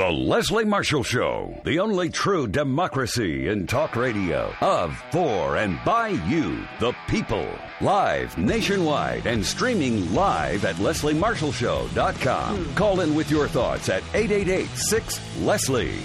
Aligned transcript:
The 0.00 0.10
Leslie 0.10 0.64
Marshall 0.64 1.02
Show, 1.02 1.60
the 1.62 1.78
only 1.78 2.08
true 2.08 2.46
democracy 2.46 3.48
in 3.48 3.66
talk 3.66 3.96
radio 3.96 4.50
of, 4.62 4.96
for, 5.12 5.58
and 5.58 5.78
by 5.84 6.08
you, 6.08 6.66
the 6.78 6.94
people. 7.06 7.46
Live 7.82 8.38
nationwide 8.38 9.26
and 9.26 9.44
streaming 9.44 10.14
live 10.14 10.64
at 10.64 10.76
lesliemarshallshow.com. 10.76 12.74
Call 12.76 13.00
in 13.00 13.14
with 13.14 13.30
your 13.30 13.46
thoughts 13.46 13.90
at 13.90 14.02
888 14.14 14.70
6 14.70 15.20
Leslie. 15.40 15.98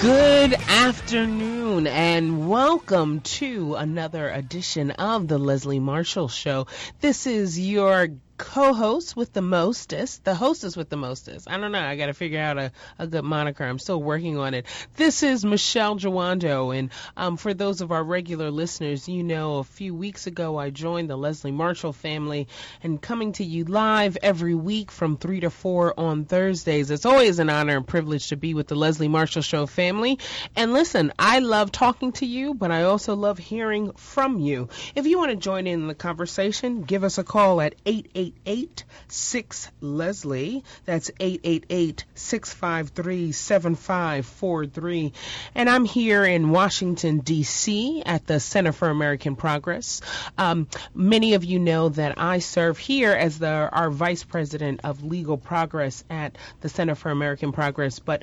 Good 0.00 0.54
afternoon 0.54 1.88
and 1.88 2.48
welcome 2.48 3.22
to 3.22 3.74
another 3.74 4.30
edition 4.30 4.92
of 4.92 5.26
the 5.26 5.38
Leslie 5.38 5.80
Marshall 5.80 6.28
Show. 6.28 6.68
This 7.00 7.26
is 7.26 7.58
your 7.58 8.06
co-host 8.38 9.16
with 9.16 9.32
the 9.32 9.42
mostest, 9.42 10.24
the 10.24 10.34
hostess 10.34 10.76
with 10.76 10.88
the 10.88 10.96
mostest. 10.96 11.50
I 11.50 11.58
don't 11.58 11.72
know. 11.72 11.80
I 11.80 11.96
got 11.96 12.06
to 12.06 12.14
figure 12.14 12.40
out 12.40 12.56
a, 12.56 12.72
a 12.98 13.06
good 13.06 13.24
moniker. 13.24 13.64
I'm 13.64 13.80
still 13.80 14.00
working 14.00 14.38
on 14.38 14.54
it. 14.54 14.64
This 14.94 15.22
is 15.22 15.44
Michele 15.44 15.96
Jawando, 15.96 16.76
and 16.76 16.90
um, 17.16 17.36
for 17.36 17.52
those 17.52 17.80
of 17.80 17.90
our 17.92 18.02
regular 18.02 18.50
listeners, 18.50 19.08
you 19.08 19.24
know, 19.24 19.58
a 19.58 19.64
few 19.64 19.94
weeks 19.94 20.26
ago 20.26 20.56
I 20.56 20.70
joined 20.70 21.10
the 21.10 21.16
Leslie 21.16 21.50
Marshall 21.50 21.92
family, 21.92 22.46
and 22.82 23.02
coming 23.02 23.32
to 23.32 23.44
you 23.44 23.64
live 23.64 24.16
every 24.22 24.54
week 24.54 24.90
from 24.92 25.16
three 25.16 25.40
to 25.40 25.50
four 25.50 25.98
on 25.98 26.24
Thursdays. 26.24 26.90
It's 26.90 27.06
always 27.06 27.40
an 27.40 27.50
honor 27.50 27.76
and 27.76 27.86
privilege 27.86 28.28
to 28.28 28.36
be 28.36 28.54
with 28.54 28.68
the 28.68 28.76
Leslie 28.76 29.08
Marshall 29.08 29.42
Show 29.42 29.66
family. 29.66 30.18
And 30.54 30.72
listen, 30.72 31.12
I 31.18 31.40
love 31.40 31.72
talking 31.72 32.12
to 32.12 32.26
you, 32.26 32.54
but 32.54 32.70
I 32.70 32.84
also 32.84 33.16
love 33.16 33.38
hearing 33.38 33.92
from 33.92 34.38
you. 34.38 34.68
If 34.94 35.06
you 35.06 35.18
want 35.18 35.32
to 35.32 35.36
join 35.36 35.66
in 35.66 35.88
the 35.88 35.94
conversation, 35.94 36.82
give 36.82 37.02
us 37.02 37.18
a 37.18 37.24
call 37.24 37.60
at 37.60 37.74
888 37.84 38.27
888 38.46 38.84
6 39.08 39.70
Leslie. 39.80 40.64
That's 40.84 41.10
888 41.18 42.04
653 42.14 43.32
7543. 43.32 45.12
And 45.54 45.70
I'm 45.70 45.84
here 45.84 46.24
in 46.24 46.50
Washington, 46.50 47.18
D.C. 47.18 48.02
at 48.04 48.26
the 48.26 48.40
Center 48.40 48.72
for 48.72 48.88
American 48.88 49.36
Progress. 49.36 50.00
Um, 50.36 50.68
many 50.94 51.34
of 51.34 51.44
you 51.44 51.58
know 51.58 51.88
that 51.90 52.18
I 52.18 52.38
serve 52.38 52.78
here 52.78 53.12
as 53.12 53.38
the 53.38 53.48
our 53.48 53.90
Vice 53.90 54.24
President 54.24 54.80
of 54.84 55.02
Legal 55.02 55.36
Progress 55.36 56.04
at 56.10 56.36
the 56.60 56.68
Center 56.68 56.94
for 56.94 57.10
American 57.10 57.52
Progress. 57.52 57.98
But 57.98 58.22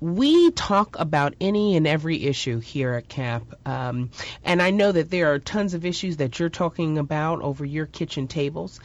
we 0.00 0.50
talk 0.52 0.96
about 0.98 1.34
any 1.40 1.76
and 1.76 1.86
every 1.86 2.24
issue 2.24 2.60
here 2.60 2.94
at 2.94 3.08
CAP. 3.08 3.42
Um, 3.66 4.10
and 4.44 4.62
I 4.62 4.70
know 4.70 4.92
that 4.92 5.10
there 5.10 5.32
are 5.32 5.38
tons 5.40 5.74
of 5.74 5.84
issues 5.84 6.18
that 6.18 6.38
you're 6.38 6.48
talking 6.48 6.98
about 6.98 7.42
over 7.42 7.64
your 7.64 7.86
kitchen 7.86 8.28
tables 8.28 8.78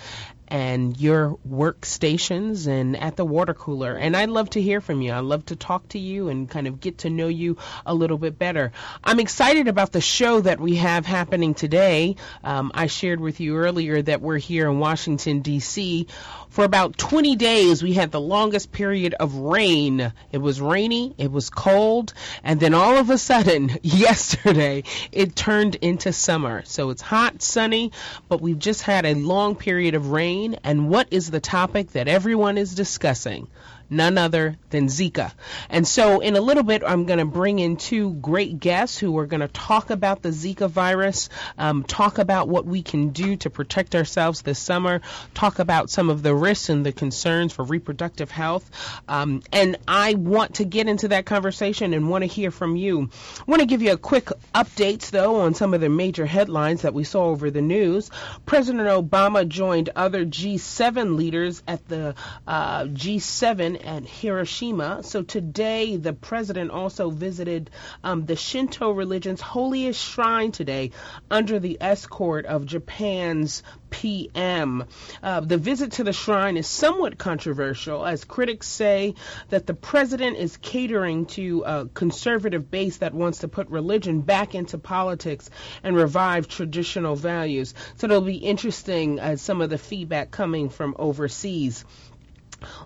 and 0.48 1.00
your 1.00 1.38
workstations 1.48 2.68
and 2.68 2.96
at 2.98 3.16
the 3.16 3.26
water 3.26 3.54
cooler. 3.54 3.96
And 3.96 4.16
I'd 4.16 4.30
love 4.30 4.50
to 4.52 4.62
hear 4.62 4.82
from 4.82 5.02
you. 5.02 5.12
I'd 5.14 5.20
love 5.20 5.46
to 5.48 5.56
talk 5.56 5.90
to 5.90 6.00
you 6.00 6.30
and 6.30 6.50
kind 6.50 6.68
of 6.68 6.80
get 6.80 7.00
to 7.00 7.10
know 7.10 7.28
you 7.28 7.58
a 7.86 7.94
little 7.94 8.18
bit 8.18 8.38
better. 8.38 8.72
I'm 9.04 9.20
excited 9.20 9.68
about 9.68 9.92
the 9.92 10.02
show 10.02 10.42
that 10.42 10.60
we 10.60 10.76
have 10.76 11.06
happening 11.06 11.54
today. 11.54 12.18
Um, 12.44 12.72
I 12.74 12.88
shared 12.88 13.20
with 13.20 13.40
you 13.40 13.58
earlier 13.58 14.02
that 14.02 14.22
we're 14.22 14.38
here 14.38 14.70
in 14.70 14.80
Washington, 14.80 15.42
D.C. 15.42 16.08
For 16.50 16.64
about 16.64 16.98
20 16.98 17.36
days, 17.36 17.82
we 17.82 17.94
had 17.94 18.12
the 18.12 18.22
longest 18.22 18.72
period 18.72 19.16
of 19.16 19.36
rain. 19.36 20.14
It 20.32 20.38
was 20.38 20.62
rainy, 20.62 21.16
it 21.18 21.32
was 21.32 21.50
cold, 21.50 22.14
and 22.44 22.60
then 22.60 22.76
all 22.76 22.98
of 22.98 23.10
a 23.10 23.18
sudden, 23.18 23.72
yesterday, 23.82 24.84
it 25.12 25.36
turned 25.36 25.76
into 25.76 26.14
summer. 26.14 26.62
So 26.66 26.92
it's 26.92 27.02
hot, 27.02 27.42
sunny, 27.42 27.92
but 28.30 28.40
we've 28.42 28.60
just 28.60 28.84
had 28.84 29.06
a 29.06 29.16
long 29.16 29.56
period 29.56 29.96
of 29.96 30.12
rain 30.12 30.33
and 30.64 30.90
what 30.90 31.08
is 31.12 31.30
the 31.30 31.40
topic 31.40 31.92
that 31.92 32.08
everyone 32.08 32.58
is 32.58 32.74
discussing? 32.76 33.48
None 33.90 34.18
other 34.18 34.58
than 34.70 34.88
Zika. 34.88 35.32
And 35.70 35.88
so, 35.88 36.20
in 36.20 36.36
a 36.36 36.42
little 36.42 36.64
bit, 36.64 36.84
I'm 36.86 37.06
going 37.06 37.20
to 37.20 37.26
bring 37.26 37.60
in 37.60 37.78
two 37.78 38.14
great 38.16 38.60
guests 38.60 38.98
who 38.98 39.18
are 39.18 39.26
going 39.26 39.42
to 39.42 39.48
talk 39.48 39.90
about 39.90 40.22
the 40.22 40.30
Zika 40.30 40.70
virus, 40.70 41.30
um, 41.58 41.84
talk 41.84 42.18
about 42.18 42.48
what 42.48 42.66
we 42.66 42.82
can 42.82 43.10
do 43.10 43.36
to 43.38 43.50
protect 43.50 43.96
ourselves 43.96 44.42
this 44.42 44.60
summer, 44.60 45.02
talk 45.34 45.60
about 45.60 45.90
some 45.90 46.10
of 46.10 46.24
the 46.24 46.34
risks 46.34 46.70
and 46.70 46.86
the 46.86 46.92
concerns 46.92 47.54
for 47.54 47.64
reproductive 47.64 48.32
health. 48.32 48.70
Um, 49.08 49.42
and 49.52 49.78
I 49.88 50.16
want 50.16 50.56
to 50.56 50.66
get 50.66 50.88
into 50.88 51.10
that 51.10 51.26
conversation 51.26 51.94
and 51.94 52.10
want 52.10 52.24
to 52.24 52.28
hear 52.28 52.52
from 52.52 52.76
you. 52.76 53.10
I 53.40 53.44
want 53.48 53.62
to 53.62 53.66
give 53.66 53.82
you 53.82 53.92
a 53.92 53.98
quick 53.98 54.30
updates, 54.56 55.12
though, 55.12 55.42
on 55.42 55.54
some 55.54 55.74
of 55.74 55.82
the 55.82 55.90
major 55.90 56.26
headlines 56.26 56.82
that 56.84 56.94
we 56.94 57.04
saw 57.04 57.26
over 57.26 57.52
the 57.52 57.62
news. 57.62 58.10
President 58.46 58.88
Obama 58.88 59.48
joined 59.48 59.90
other 59.96 60.26
G7 60.26 61.16
leaders 61.16 61.64
at 61.68 61.88
the 61.88 62.16
uh, 62.48 62.84
G7 62.86 63.73
at 63.78 64.06
Hiroshima. 64.06 65.04
So 65.04 65.22
today, 65.22 65.98
the 65.98 66.14
president 66.14 66.72
also 66.72 67.10
visited 67.10 67.70
um, 68.04 68.26
the 68.26 68.36
Shinto 68.36 68.92
religion's 68.92 69.42
holiest 69.42 70.04
shrine 70.04 70.52
today 70.52 70.92
under 71.30 71.60
the 71.60 71.78
escort 71.82 72.46
of 72.46 72.66
Japan's 72.66 73.64
PM. 73.94 74.86
Uh, 75.22 75.40
the 75.40 75.58
visit 75.58 75.94
to 75.94 76.04
the 76.04 76.14
shrine 76.14 76.58
is 76.58 76.66
somewhat 76.66 77.20
controversial, 77.20 78.04
as 78.04 78.26
critics 78.26 78.68
say 78.68 79.14
that 79.50 79.68
the 79.68 79.76
president 79.76 80.38
is 80.38 80.58
catering 80.58 81.28
to 81.28 81.64
a 81.66 81.86
conservative 81.94 82.72
base 82.72 82.98
that 82.98 83.14
wants 83.14 83.40
to 83.40 83.48
put 83.48 83.70
religion 83.70 84.22
back 84.22 84.56
into 84.56 84.80
politics 84.80 85.50
and 85.84 85.96
revive 85.96 86.48
traditional 86.48 87.16
values. 87.16 87.76
So 87.98 88.06
it'll 88.06 88.22
be 88.22 88.38
interesting 88.38 89.20
as 89.20 89.42
some 89.42 89.62
of 89.62 89.70
the 89.70 89.78
feedback 89.78 90.32
coming 90.32 90.70
from 90.70 90.96
overseas. 90.98 91.86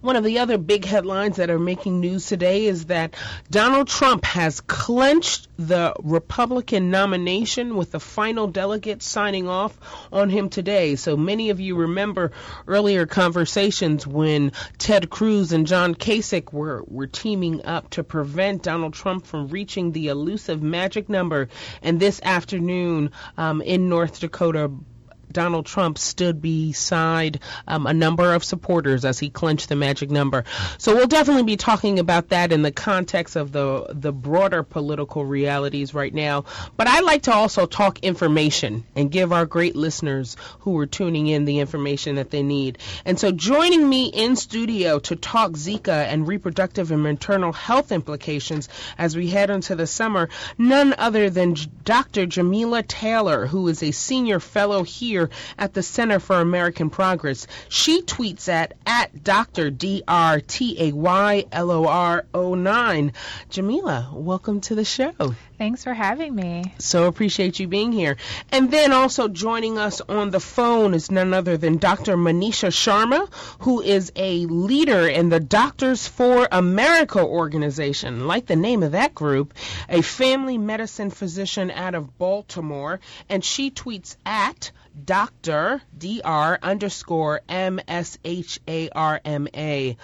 One 0.01 0.15
of 0.15 0.23
the 0.23 0.39
other 0.39 0.57
big 0.57 0.85
headlines 0.85 1.37
that 1.37 1.49
are 1.49 1.59
making 1.59 1.99
news 1.99 2.25
today 2.25 2.65
is 2.65 2.85
that 2.85 3.15
Donald 3.49 3.87
Trump 3.87 4.25
has 4.25 4.61
clinched 4.61 5.47
the 5.57 5.93
Republican 6.03 6.91
nomination 6.91 7.75
with 7.75 7.91
the 7.91 7.99
final 7.99 8.47
delegate 8.47 9.01
signing 9.01 9.47
off 9.47 9.77
on 10.11 10.29
him 10.29 10.49
today. 10.49 10.95
So 10.95 11.17
many 11.17 11.49
of 11.49 11.59
you 11.59 11.75
remember 11.75 12.31
earlier 12.67 13.05
conversations 13.05 14.05
when 14.05 14.51
Ted 14.77 15.09
Cruz 15.09 15.51
and 15.51 15.65
John 15.65 15.95
Kasich 15.95 16.53
were, 16.53 16.83
were 16.87 17.07
teaming 17.07 17.65
up 17.65 17.89
to 17.91 18.03
prevent 18.03 18.63
Donald 18.63 18.93
Trump 18.93 19.25
from 19.25 19.47
reaching 19.47 19.91
the 19.91 20.07
elusive 20.07 20.61
magic 20.61 21.09
number. 21.09 21.49
And 21.81 21.99
this 21.99 22.21
afternoon 22.23 23.11
um, 23.37 23.61
in 23.61 23.89
North 23.89 24.19
Dakota, 24.19 24.71
Donald 25.37 25.67
Trump 25.67 25.99
stood 25.99 26.41
beside 26.41 27.39
um, 27.67 27.85
a 27.85 27.93
number 27.93 28.33
of 28.33 28.43
supporters 28.43 29.05
as 29.05 29.19
he 29.19 29.29
clinched 29.29 29.69
the 29.69 29.75
magic 29.75 30.09
number. 30.09 30.45
So 30.79 30.95
we'll 30.95 31.05
definitely 31.05 31.43
be 31.43 31.57
talking 31.57 31.99
about 31.99 32.29
that 32.29 32.51
in 32.51 32.63
the 32.63 32.71
context 32.71 33.35
of 33.35 33.51
the 33.51 33.85
the 33.91 34.11
broader 34.11 34.63
political 34.63 35.23
realities 35.23 35.93
right 35.93 36.11
now. 36.11 36.45
But 36.75 36.87
I 36.87 37.01
like 37.01 37.21
to 37.23 37.33
also 37.33 37.67
talk 37.67 37.99
information 37.99 38.83
and 38.95 39.11
give 39.11 39.31
our 39.31 39.45
great 39.45 39.75
listeners 39.75 40.37
who 40.61 40.75
are 40.79 40.87
tuning 40.87 41.27
in 41.27 41.45
the 41.45 41.59
information 41.59 42.15
that 42.15 42.31
they 42.31 42.41
need. 42.41 42.79
And 43.05 43.19
so 43.19 43.31
joining 43.31 43.87
me 43.87 44.07
in 44.07 44.35
studio 44.37 44.97
to 44.97 45.15
talk 45.15 45.51
Zika 45.51 46.07
and 46.07 46.27
reproductive 46.27 46.89
and 46.89 47.03
maternal 47.03 47.53
health 47.53 47.91
implications 47.91 48.69
as 48.97 49.15
we 49.15 49.29
head 49.29 49.51
into 49.51 49.75
the 49.75 49.85
summer, 49.85 50.29
none 50.57 50.95
other 50.97 51.29
than 51.29 51.55
Dr. 51.83 52.25
Jamila 52.25 52.81
Taylor, 52.81 53.45
who 53.45 53.67
is 53.67 53.83
a 53.83 53.91
senior 53.91 54.39
fellow 54.39 54.81
here 54.81 55.26
at 55.57 55.73
the 55.73 55.83
Center 55.83 56.19
for 56.19 56.39
American 56.39 56.89
Progress. 56.89 57.47
She 57.69 58.01
tweets 58.01 58.47
at 58.49 58.73
at 58.85 59.23
Dr. 59.23 59.69
D 59.69 60.03
R 60.07 60.39
T 60.39 60.75
A 60.79 60.91
Y 60.91 61.45
L 61.51 61.71
O 61.71 61.87
R 61.87 62.25
O 62.33 62.55
9. 62.55 63.13
Jamila, 63.49 64.09
welcome 64.13 64.61
to 64.61 64.75
the 64.75 64.85
show. 64.85 65.35
Thanks 65.57 65.83
for 65.83 65.93
having 65.93 66.35
me. 66.35 66.75
So 66.77 67.07
appreciate 67.07 67.59
you 67.59 67.67
being 67.67 67.91
here. 67.91 68.17
And 68.51 68.69
then 68.69 68.93
also 68.93 69.27
joining 69.27 69.79
us 69.79 70.01
on 70.01 70.29
the 70.29 70.39
phone 70.39 70.93
is 70.93 71.09
none 71.09 71.33
other 71.33 71.57
than 71.57 71.77
Dr. 71.77 72.15
Manisha 72.15 72.69
Sharma, 72.69 73.27
who 73.61 73.81
is 73.81 74.11
a 74.15 74.45
leader 74.45 75.07
in 75.07 75.29
the 75.29 75.39
Doctors 75.39 76.07
for 76.07 76.47
America 76.51 77.19
organization. 77.19 78.27
Like 78.27 78.45
the 78.45 78.55
name 78.55 78.83
of 78.83 78.91
that 78.91 79.15
group, 79.15 79.55
a 79.89 80.03
family 80.03 80.59
medicine 80.59 81.09
physician 81.09 81.71
out 81.71 81.95
of 81.95 82.19
Baltimore. 82.19 82.99
And 83.27 83.43
she 83.43 83.71
tweets 83.71 84.15
at 84.27 84.71
Dr. 85.05 85.81
Dr. 85.97 86.59
underscore 86.61 87.41
M 87.47 87.79
S 87.87 88.17
H 88.23 88.59
A 88.67 88.89
R 88.89 89.21
M 89.23 89.47
A. 89.55 89.97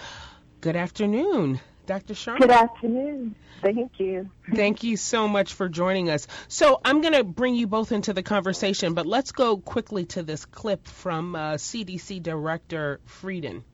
Good 0.60 0.76
afternoon, 0.76 1.60
Dr. 1.86 2.14
Sharma. 2.14 2.40
Good 2.40 2.50
afternoon. 2.50 3.34
Thank 3.62 3.98
you. 3.98 4.30
Thank 4.54 4.82
you 4.82 4.96
so 4.96 5.26
much 5.26 5.54
for 5.54 5.68
joining 5.68 6.10
us. 6.10 6.26
So 6.48 6.80
I'm 6.84 7.00
going 7.00 7.14
to 7.14 7.24
bring 7.24 7.54
you 7.54 7.66
both 7.66 7.92
into 7.92 8.12
the 8.12 8.22
conversation, 8.22 8.94
but 8.94 9.06
let's 9.06 9.32
go 9.32 9.56
quickly 9.56 10.04
to 10.06 10.22
this 10.22 10.44
clip 10.44 10.86
from 10.86 11.34
uh, 11.34 11.54
CDC 11.54 12.22
Director 12.22 13.00
Frieden. 13.06 13.64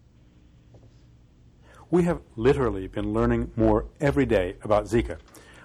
We 1.91 2.05
have 2.05 2.21
literally 2.37 2.87
been 2.87 3.13
learning 3.13 3.51
more 3.57 3.87
every 4.01 4.27
day 4.27 4.57
about 4.63 4.85
Zika, 4.85 5.19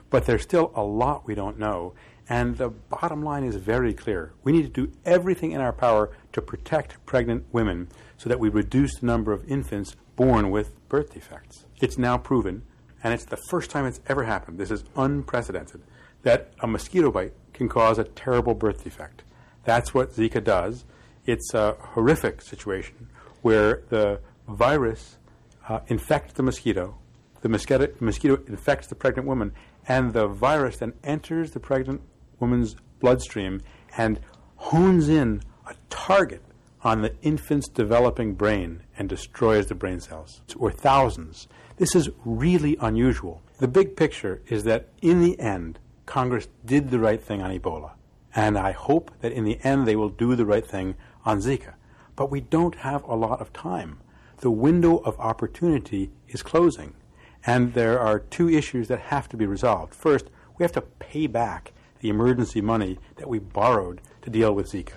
but 0.09 0.25
there's 0.25 0.41
still 0.41 0.71
a 0.73 0.83
lot 0.83 1.27
we 1.27 1.35
don't 1.35 1.59
know. 1.59 1.93
And 2.27 2.57
the 2.57 2.69
bottom 2.69 3.23
line 3.23 3.43
is 3.43 3.55
very 3.55 3.93
clear. 3.93 4.33
We 4.43 4.51
need 4.51 4.63
to 4.63 4.87
do 4.87 4.91
everything 5.05 5.51
in 5.51 5.61
our 5.61 5.73
power 5.73 6.09
to 6.33 6.41
protect 6.41 7.05
pregnant 7.05 7.45
women 7.51 7.89
so 8.17 8.29
that 8.29 8.39
we 8.39 8.49
reduce 8.49 8.99
the 8.99 9.05
number 9.05 9.31
of 9.31 9.49
infants 9.49 9.95
born 10.15 10.49
with 10.49 10.71
birth 10.89 11.13
defects. 11.13 11.65
It's 11.81 11.97
now 11.97 12.17
proven, 12.17 12.63
and 13.03 13.13
it's 13.13 13.25
the 13.25 13.37
first 13.49 13.69
time 13.69 13.85
it's 13.85 13.99
ever 14.07 14.23
happened, 14.23 14.57
this 14.57 14.71
is 14.71 14.83
unprecedented, 14.95 15.81
that 16.23 16.51
a 16.61 16.67
mosquito 16.67 17.11
bite 17.11 17.33
can 17.53 17.69
cause 17.69 17.99
a 17.99 18.03
terrible 18.03 18.55
birth 18.55 18.83
defect. 18.83 19.23
That's 19.63 19.93
what 19.93 20.13
Zika 20.13 20.43
does. 20.43 20.85
It's 21.25 21.53
a 21.53 21.73
horrific 21.79 22.41
situation 22.41 23.09
where 23.41 23.83
the 23.89 24.19
virus 24.47 25.17
uh, 25.67 25.81
infects 25.87 26.33
the 26.33 26.43
mosquito, 26.43 26.97
the 27.41 27.49
mosquito, 27.49 27.87
mosquito 27.99 28.39
infects 28.47 28.87
the 28.87 28.95
pregnant 28.95 29.27
woman, 29.27 29.51
and 29.87 30.13
the 30.13 30.27
virus 30.27 30.77
then 30.77 30.93
enters 31.03 31.51
the 31.51 31.59
pregnant 31.59 32.01
woman's 32.39 32.75
bloodstream 32.99 33.61
and 33.97 34.19
hones 34.55 35.09
in 35.09 35.41
a 35.67 35.75
target 35.89 36.43
on 36.81 37.01
the 37.01 37.15
infant's 37.21 37.67
developing 37.67 38.35
brain 38.35 38.83
and 38.97 39.09
destroys 39.09 39.65
the 39.67 39.75
brain 39.75 39.99
cells, 39.99 40.41
or 40.55 40.71
thousands. 40.71 41.47
This 41.77 41.95
is 41.95 42.09
really 42.23 42.77
unusual. 42.79 43.41
The 43.57 43.67
big 43.67 43.95
picture 43.95 44.41
is 44.47 44.63
that 44.65 44.89
in 45.01 45.21
the 45.21 45.39
end, 45.39 45.79
Congress 46.05 46.47
did 46.63 46.91
the 46.91 46.99
right 46.99 47.21
thing 47.21 47.41
on 47.41 47.57
Ebola. 47.57 47.91
And 48.35 48.57
I 48.57 48.71
hope 48.73 49.11
that 49.21 49.31
in 49.31 49.45
the 49.45 49.59
end 49.63 49.87
they 49.87 49.95
will 49.95 50.09
do 50.09 50.35
the 50.35 50.45
right 50.45 50.65
thing 50.65 50.95
on 51.25 51.39
Zika. 51.39 51.73
But 52.15 52.29
we 52.29 52.41
don't 52.41 52.75
have 52.75 53.03
a 53.03 53.15
lot 53.15 53.41
of 53.41 53.51
time. 53.51 53.99
The 54.37 54.51
window 54.51 54.97
of 54.97 55.19
opportunity 55.19 56.11
is 56.27 56.43
closing. 56.43 56.93
And 57.45 57.73
there 57.73 57.99
are 57.99 58.19
two 58.19 58.49
issues 58.49 58.87
that 58.89 58.99
have 58.99 59.29
to 59.29 59.37
be 59.37 59.45
resolved. 59.45 59.95
First, 59.95 60.25
we 60.57 60.63
have 60.63 60.71
to 60.73 60.81
pay 60.81 61.27
back 61.27 61.73
the 61.99 62.09
emergency 62.09 62.61
money 62.61 62.97
that 63.15 63.27
we 63.27 63.39
borrowed 63.39 64.01
to 64.21 64.29
deal 64.29 64.53
with 64.53 64.71
Zika. 64.71 64.93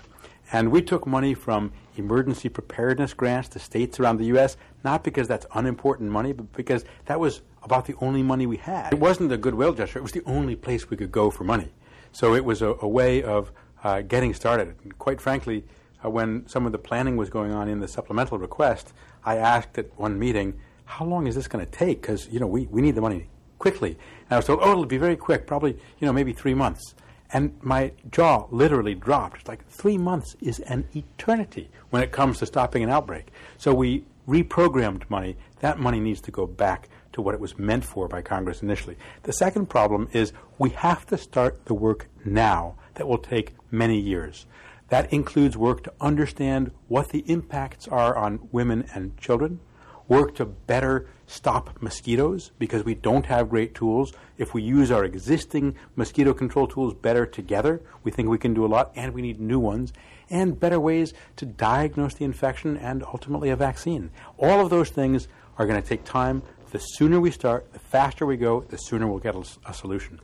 And 0.52 0.70
we 0.72 0.80
took 0.80 1.06
money 1.06 1.34
from 1.34 1.72
emergency 1.96 2.48
preparedness 2.48 3.12
grants 3.12 3.48
to 3.50 3.58
states 3.58 4.00
around 4.00 4.16
the 4.16 4.24
U.S., 4.26 4.56
not 4.82 5.04
because 5.04 5.28
that's 5.28 5.46
unimportant 5.54 6.10
money, 6.10 6.32
but 6.32 6.50
because 6.52 6.84
that 7.06 7.20
was 7.20 7.42
about 7.62 7.86
the 7.86 7.94
only 8.00 8.22
money 8.22 8.46
we 8.46 8.56
had. 8.56 8.92
It 8.92 8.98
wasn't 8.98 9.30
a 9.32 9.36
goodwill 9.36 9.74
gesture, 9.74 9.98
it 9.98 10.02
was 10.02 10.12
the 10.12 10.24
only 10.24 10.56
place 10.56 10.88
we 10.88 10.96
could 10.96 11.12
go 11.12 11.30
for 11.30 11.44
money. 11.44 11.72
So 12.12 12.34
it 12.34 12.44
was 12.44 12.62
a, 12.62 12.76
a 12.80 12.88
way 12.88 13.22
of 13.22 13.52
uh, 13.84 14.00
getting 14.02 14.32
started. 14.32 14.74
And 14.82 14.96
quite 14.98 15.20
frankly, 15.20 15.64
uh, 16.04 16.08
when 16.08 16.46
some 16.48 16.64
of 16.64 16.72
the 16.72 16.78
planning 16.78 17.16
was 17.16 17.28
going 17.28 17.52
on 17.52 17.68
in 17.68 17.80
the 17.80 17.88
supplemental 17.88 18.38
request, 18.38 18.92
I 19.24 19.36
asked 19.36 19.76
at 19.76 19.98
one 19.98 20.18
meeting, 20.18 20.58
how 20.84 21.04
long 21.04 21.26
is 21.26 21.34
this 21.34 21.48
going 21.48 21.64
to 21.64 21.70
take? 21.70 22.00
Because, 22.00 22.28
you 22.28 22.40
know, 22.40 22.46
we, 22.46 22.66
we 22.66 22.80
need 22.80 22.94
the 22.94 23.02
money 23.02 23.28
quickly. 23.58 23.90
And 23.90 24.32
I 24.32 24.36
was 24.36 24.46
told, 24.46 24.60
oh, 24.62 24.72
it'll 24.72 24.86
be 24.86 24.98
very 24.98 25.16
quick, 25.16 25.46
probably, 25.46 25.72
you 25.72 26.06
know, 26.06 26.12
maybe 26.12 26.32
three 26.32 26.54
months. 26.54 26.94
And 27.32 27.58
my 27.62 27.92
jaw 28.10 28.46
literally 28.50 28.94
dropped. 28.94 29.40
It's 29.40 29.48
like 29.48 29.66
three 29.68 29.98
months 29.98 30.34
is 30.40 30.60
an 30.60 30.88
eternity 30.94 31.70
when 31.90 32.02
it 32.02 32.10
comes 32.10 32.38
to 32.38 32.46
stopping 32.46 32.82
an 32.82 32.90
outbreak. 32.90 33.28
So 33.58 33.74
we 33.74 34.04
reprogrammed 34.26 35.08
money. 35.10 35.36
That 35.60 35.78
money 35.78 36.00
needs 36.00 36.20
to 36.22 36.30
go 36.30 36.46
back 36.46 36.88
to 37.12 37.22
what 37.22 37.34
it 37.34 37.40
was 37.40 37.58
meant 37.58 37.84
for 37.84 38.08
by 38.08 38.22
Congress 38.22 38.62
initially. 38.62 38.96
The 39.24 39.32
second 39.32 39.66
problem 39.66 40.08
is 40.12 40.32
we 40.58 40.70
have 40.70 41.06
to 41.06 41.18
start 41.18 41.64
the 41.66 41.74
work 41.74 42.08
now 42.24 42.76
that 42.94 43.08
will 43.08 43.18
take 43.18 43.54
many 43.70 43.98
years. 43.98 44.46
That 44.88 45.12
includes 45.12 45.56
work 45.56 45.82
to 45.84 45.92
understand 46.00 46.70
what 46.88 47.08
the 47.08 47.24
impacts 47.30 47.88
are 47.88 48.16
on 48.16 48.48
women 48.52 48.88
and 48.94 49.16
children, 49.18 49.60
work 50.08 50.34
to 50.36 50.46
better 50.46 51.06
stop 51.26 51.80
mosquitoes 51.80 52.50
because 52.58 52.84
we 52.84 52.94
don't 52.94 53.26
have 53.26 53.50
great 53.50 53.74
tools. 53.74 54.12
If 54.38 54.54
we 54.54 54.62
use 54.62 54.90
our 54.90 55.04
existing 55.04 55.76
mosquito 55.94 56.32
control 56.32 56.66
tools 56.66 56.94
better 56.94 57.26
together, 57.26 57.82
we 58.02 58.10
think 58.10 58.28
we 58.28 58.38
can 58.38 58.54
do 58.54 58.64
a 58.64 58.68
lot, 58.68 58.92
and 58.96 59.12
we 59.12 59.22
need 59.22 59.38
new 59.38 59.58
ones, 59.58 59.92
and 60.30 60.58
better 60.58 60.80
ways 60.80 61.12
to 61.36 61.46
diagnose 61.46 62.14
the 62.14 62.24
infection 62.24 62.76
and 62.78 63.02
ultimately 63.02 63.50
a 63.50 63.56
vaccine. 63.56 64.10
All 64.38 64.60
of 64.60 64.70
those 64.70 64.90
things 64.90 65.28
are 65.58 65.66
going 65.66 65.80
to 65.80 65.86
take 65.86 66.04
time. 66.04 66.42
The 66.70 66.78
sooner 66.78 67.20
we 67.20 67.30
start, 67.30 67.72
the 67.72 67.78
faster 67.78 68.26
we 68.26 68.36
go, 68.36 68.62
the 68.62 68.76
sooner 68.76 69.06
we'll 69.06 69.18
get 69.18 69.34
a, 69.34 69.44
a 69.66 69.74
solution. 69.74 70.20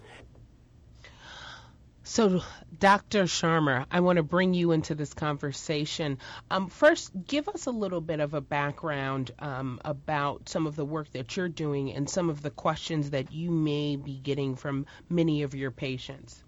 So, 2.03 2.43
Dr. 2.79 3.25
Sharma, 3.25 3.87
I 3.91 4.01
want 4.01 4.17
to 4.17 4.23
bring 4.23 4.55
you 4.55 4.73
into 4.73 4.95
this 4.95 5.13
conversation. 5.13 6.19
Um, 6.51 6.69
first, 6.69 7.13
give 7.27 7.49
us 7.49 7.67
a 7.67 7.71
little 7.71 8.01
bit 8.01 8.21
of 8.21 8.35
a 8.35 8.41
background 8.41 9.31
um, 9.39 9.81
about 9.85 10.49
some 10.49 10.67
of 10.67 10.77
the 10.77 10.85
work 10.85 11.11
that 11.13 11.37
you're 11.37 11.49
doing 11.49 11.93
and 11.93 12.09
some 12.09 12.31
of 12.31 12.43
the 12.43 12.51
questions 12.51 13.11
that 13.11 13.33
you 13.33 13.51
may 13.51 13.97
be 13.97 14.17
getting 14.17 14.57
from 14.57 14.87
many 15.09 15.43
of 15.43 15.55
your 15.55 15.71
patients. 15.71 16.43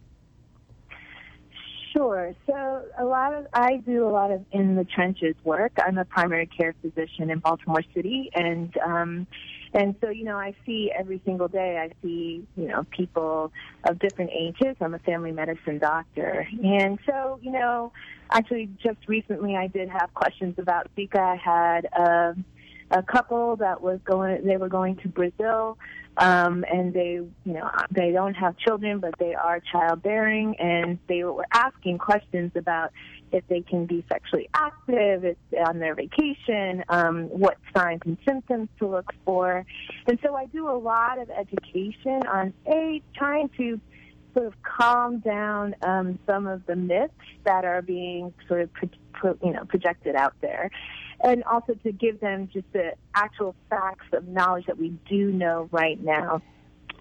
Sure. 1.93 2.34
So 2.46 2.82
a 2.99 3.05
lot 3.05 3.32
of 3.32 3.46
I 3.55 3.78
do 3.78 4.06
a 4.06 4.11
lot 4.11 4.31
of 4.31 4.44
in 4.52 4.76
the 4.76 4.84
trenches 4.84 5.34
work. 5.44 5.73
I'm 5.78 5.96
a 5.96 6.05
primary 6.05 6.46
care 6.46 6.75
physician 6.82 7.31
in 7.31 7.38
Baltimore 7.38 7.82
City, 7.94 8.31
and 8.34 8.76
um, 8.84 9.26
and 9.73 9.95
so, 10.01 10.11
you 10.11 10.25
know, 10.25 10.37
I 10.37 10.55
see 10.65 10.91
every 10.97 11.21
single 11.25 11.49
day, 11.49 11.79
I 11.79 11.93
see, 12.03 12.47
you 12.57 12.69
know, 12.69 12.85
people 12.91 13.53
of 13.85 13.99
different 13.99 14.31
ages. 14.33 14.77
I'm 14.81 14.95
a 14.95 14.99
family 15.01 15.33
medicine 15.33 15.79
doctor. 15.79 16.47
And 16.63 16.99
so, 17.07 17.39
you 17.43 17.53
know, 17.53 17.93
actually 18.31 18.71
just 18.83 18.99
recently 19.07 19.57
I 19.57 19.67
did 19.67 19.89
have 19.89 20.13
questions 20.15 20.55
about 20.59 20.89
Zika. 20.97 21.19
I 21.19 21.37
had 21.37 21.85
a, 21.87 22.37
a 22.91 23.03
couple 23.03 23.57
that 23.57 23.81
was 23.81 24.01
going, 24.05 24.45
they 24.47 24.57
were 24.57 24.69
going 24.69 24.97
to 24.97 25.09
Brazil. 25.09 25.79
Um, 26.19 26.65
and 26.73 26.95
they, 26.95 27.21
you 27.45 27.53
know, 27.53 27.71
they 27.91 28.11
don't 28.11 28.33
have 28.35 28.57
children, 28.57 29.01
but 29.01 29.19
they 29.19 29.35
are 29.35 29.61
childbearing, 29.61 30.57
and 30.59 30.99
they 31.09 31.25
were 31.25 31.45
asking 31.53 31.99
questions 31.99 32.53
about 32.55 32.91
if 33.37 33.47
they 33.49 33.61
can 33.61 33.87
be 33.87 34.05
sexually 34.09 34.49
active, 34.55 35.25
if 35.25 35.37
on 35.67 35.79
their 35.79 35.94
vacation, 35.94 36.85
um, 36.88 37.25
what 37.25 37.56
signs 37.77 38.00
and 38.05 38.17
symptoms 38.27 38.69
to 38.79 38.87
look 38.87 39.12
for. 39.25 39.65
And 40.06 40.19
so 40.25 40.35
I 40.35 40.47
do 40.47 40.69
a 40.69 40.79
lot 40.79 41.19
of 41.19 41.31
education 41.31 42.27
on 42.27 42.53
a 42.67 43.03
trying 43.15 43.50
to 43.59 43.81
sort 44.35 44.47
of 44.47 44.55
calm 44.62 45.21
down 45.21 45.75
um, 45.83 46.19
some 46.27 46.47
of 46.47 46.67
the 46.67 46.77
myths 46.77 47.12
that 47.44 47.65
are 47.65 47.83
being 47.83 48.35
sort 48.49 48.61
of 48.61 48.73
pro- 48.73 48.91
pro- 49.12 49.38
you 49.43 49.53
know 49.53 49.65
projected 49.65 50.15
out 50.15 50.35
there, 50.41 50.71
and 51.23 51.43
also 51.44 51.75
to 51.85 51.93
give 51.93 52.21
them 52.21 52.49
just 52.53 52.71
the 52.73 52.93
actual 53.15 53.55
facts 53.71 54.06
of 54.12 54.29
knowledge 54.29 54.67
that 54.67 54.79
we 54.79 54.91
do 55.09 55.33
know 55.33 55.69
right 55.73 56.03
now 56.03 56.43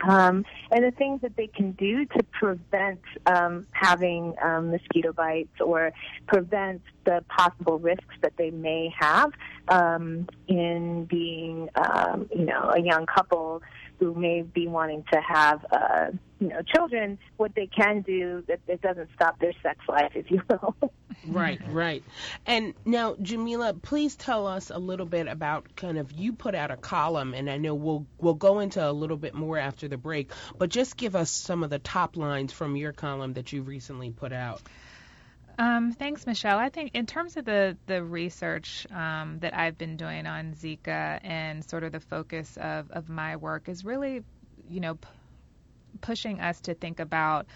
um, 0.03 0.45
and 0.71 0.83
the 0.83 0.91
things 0.91 1.21
that 1.21 1.35
they 1.35 1.47
can 1.47 1.71
do 1.71 2.05
to 2.05 2.23
prevent 2.23 3.01
um, 3.25 3.65
having 3.71 4.35
um, 4.43 4.71
mosquito 4.71 5.13
bites 5.13 5.61
or 5.61 5.91
prevent 6.27 6.81
the 7.05 7.23
possible 7.29 7.79
risks 7.79 8.15
that 8.21 8.33
they 8.37 8.51
may 8.51 8.93
have 8.99 9.31
um, 9.67 10.27
in 10.47 11.05
being, 11.05 11.69
um, 11.75 12.29
you 12.35 12.45
know, 12.45 12.71
a 12.75 12.79
young 12.79 13.05
couple 13.05 13.61
who 13.99 14.13
may 14.13 14.41
be 14.41 14.67
wanting 14.67 15.03
to 15.11 15.21
have, 15.21 15.65
uh, 15.71 16.07
you 16.39 16.49
know, 16.49 16.61
children, 16.63 17.17
what 17.37 17.55
they 17.55 17.67
can 17.67 18.01
do 18.01 18.43
that 18.47 18.59
it 18.67 18.81
doesn't 18.81 19.09
stop 19.15 19.39
their 19.39 19.53
sex 19.63 19.79
life, 19.87 20.11
if 20.15 20.29
you 20.29 20.41
will. 20.49 20.75
right, 21.27 21.61
right. 21.69 22.03
And 22.45 22.73
now, 22.83 23.15
Jamila, 23.21 23.73
please 23.73 24.15
tell 24.15 24.47
us 24.47 24.69
a 24.69 24.77
little 24.77 25.05
bit 25.05 25.27
about 25.27 25.75
kind 25.75 25.97
of 25.97 26.11
you 26.11 26.33
put 26.33 26.55
out 26.55 26.71
a 26.71 26.77
column, 26.77 27.33
and 27.33 27.49
I 27.49 27.57
know 27.57 27.73
we'll 27.73 28.05
we'll 28.17 28.33
go 28.33 28.59
into 28.59 28.85
a 28.85 28.91
little 28.91 29.17
bit 29.17 29.33
more 29.33 29.57
after 29.57 29.87
the 29.87 29.97
break, 29.97 30.31
but 30.57 30.69
just 30.69 30.97
give 30.97 31.15
us 31.15 31.31
some 31.31 31.63
of 31.63 31.69
the 31.69 31.79
top 31.79 32.17
lines 32.17 32.51
from 32.51 32.75
your 32.75 32.91
column 32.91 33.33
that 33.33 33.53
you 33.53 33.61
recently 33.61 34.09
put 34.09 34.33
out. 34.33 34.61
Um, 35.57 35.93
thanks, 35.93 36.25
Michele. 36.27 36.57
I 36.57 36.69
think 36.69 36.91
in 36.95 37.05
terms 37.05 37.37
of 37.37 37.45
the 37.45 37.77
the 37.87 38.03
research 38.03 38.87
um, 38.91 39.39
that 39.39 39.55
I've 39.55 39.77
been 39.77 39.97
doing 39.97 40.27
on 40.27 40.53
Zika 40.53 41.19
and 41.23 41.63
sort 41.63 41.83
of 41.83 41.93
the 41.93 42.01
focus 42.01 42.57
of 42.57 42.91
of 42.91 43.09
my 43.09 43.37
work 43.37 43.69
is 43.69 43.85
really, 43.85 44.23
you 44.69 44.81
know, 44.81 44.95
p- 44.95 45.09
pushing 46.01 46.41
us 46.41 46.61
to 46.61 46.75
think 46.75 46.99
about 46.99 47.47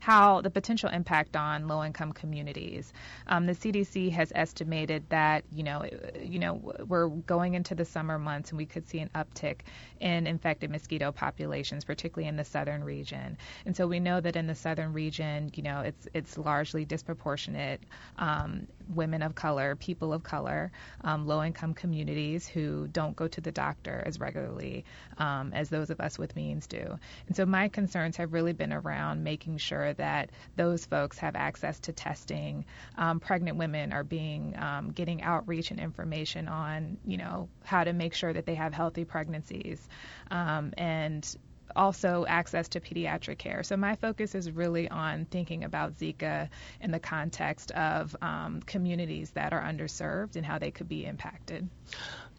how 0.00 0.40
the 0.40 0.50
potential 0.50 0.88
impact 0.90 1.36
on 1.36 1.68
low-income 1.68 2.12
communities. 2.12 2.92
Um, 3.26 3.46
the 3.46 3.52
CDC 3.52 4.12
has 4.12 4.32
estimated 4.34 5.08
that 5.10 5.44
you 5.52 5.62
know, 5.62 5.84
you 6.22 6.38
know, 6.38 6.74
we're 6.86 7.08
going 7.08 7.54
into 7.54 7.74
the 7.74 7.84
summer 7.84 8.18
months 8.18 8.50
and 8.50 8.58
we 8.58 8.66
could 8.66 8.88
see 8.88 8.98
an 8.98 9.10
uptick 9.14 9.60
in 10.00 10.26
infected 10.26 10.70
mosquito 10.70 11.12
populations, 11.12 11.84
particularly 11.84 12.28
in 12.28 12.36
the 12.36 12.44
southern 12.44 12.84
region. 12.84 13.38
And 13.64 13.76
so 13.76 13.86
we 13.86 14.00
know 14.00 14.20
that 14.20 14.36
in 14.36 14.46
the 14.46 14.54
southern 14.54 14.92
region, 14.92 15.50
you 15.54 15.62
know, 15.62 15.80
it's 15.80 16.08
it's 16.14 16.38
largely 16.38 16.84
disproportionate 16.84 17.82
um, 18.18 18.66
women 18.88 19.22
of 19.22 19.34
color, 19.34 19.76
people 19.76 20.12
of 20.12 20.22
color, 20.22 20.70
um, 21.02 21.26
low-income 21.26 21.74
communities 21.74 22.46
who 22.46 22.86
don't 22.88 23.16
go 23.16 23.28
to 23.28 23.40
the 23.40 23.52
doctor 23.52 24.02
as 24.06 24.20
regularly 24.20 24.84
um, 25.18 25.52
as 25.52 25.68
those 25.68 25.90
of 25.90 26.00
us 26.00 26.18
with 26.18 26.36
means 26.36 26.66
do. 26.66 26.98
And 27.26 27.36
so 27.36 27.46
my 27.46 27.68
concerns 27.68 28.16
have 28.16 28.32
really 28.32 28.52
been 28.52 28.72
around 28.72 29.24
making 29.24 29.58
sure 29.58 29.85
that 29.94 30.30
those 30.56 30.84
folks 30.86 31.18
have 31.18 31.36
access 31.36 31.80
to 31.80 31.92
testing. 31.92 32.64
Um, 32.96 33.20
pregnant 33.20 33.56
women 33.56 33.92
are 33.92 34.04
being 34.04 34.54
um, 34.58 34.92
getting 34.92 35.22
outreach 35.22 35.70
and 35.70 35.80
information 35.80 36.48
on, 36.48 36.98
you 37.06 37.16
know, 37.16 37.48
how 37.64 37.84
to 37.84 37.92
make 37.92 38.14
sure 38.14 38.32
that 38.32 38.46
they 38.46 38.54
have 38.54 38.72
healthy 38.72 39.04
pregnancies, 39.04 39.86
um, 40.30 40.72
and 40.76 41.36
also 41.74 42.24
access 42.26 42.68
to 42.68 42.80
pediatric 42.80 43.38
care. 43.38 43.62
So 43.62 43.76
my 43.76 43.96
focus 43.96 44.34
is 44.34 44.50
really 44.50 44.88
on 44.88 45.26
thinking 45.26 45.64
about 45.64 45.94
Zika 45.98 46.48
in 46.80 46.90
the 46.90 47.00
context 47.00 47.70
of 47.72 48.16
um, 48.22 48.62
communities 48.64 49.30
that 49.32 49.52
are 49.52 49.62
underserved 49.62 50.36
and 50.36 50.46
how 50.46 50.58
they 50.58 50.70
could 50.70 50.88
be 50.88 51.04
impacted. 51.04 51.68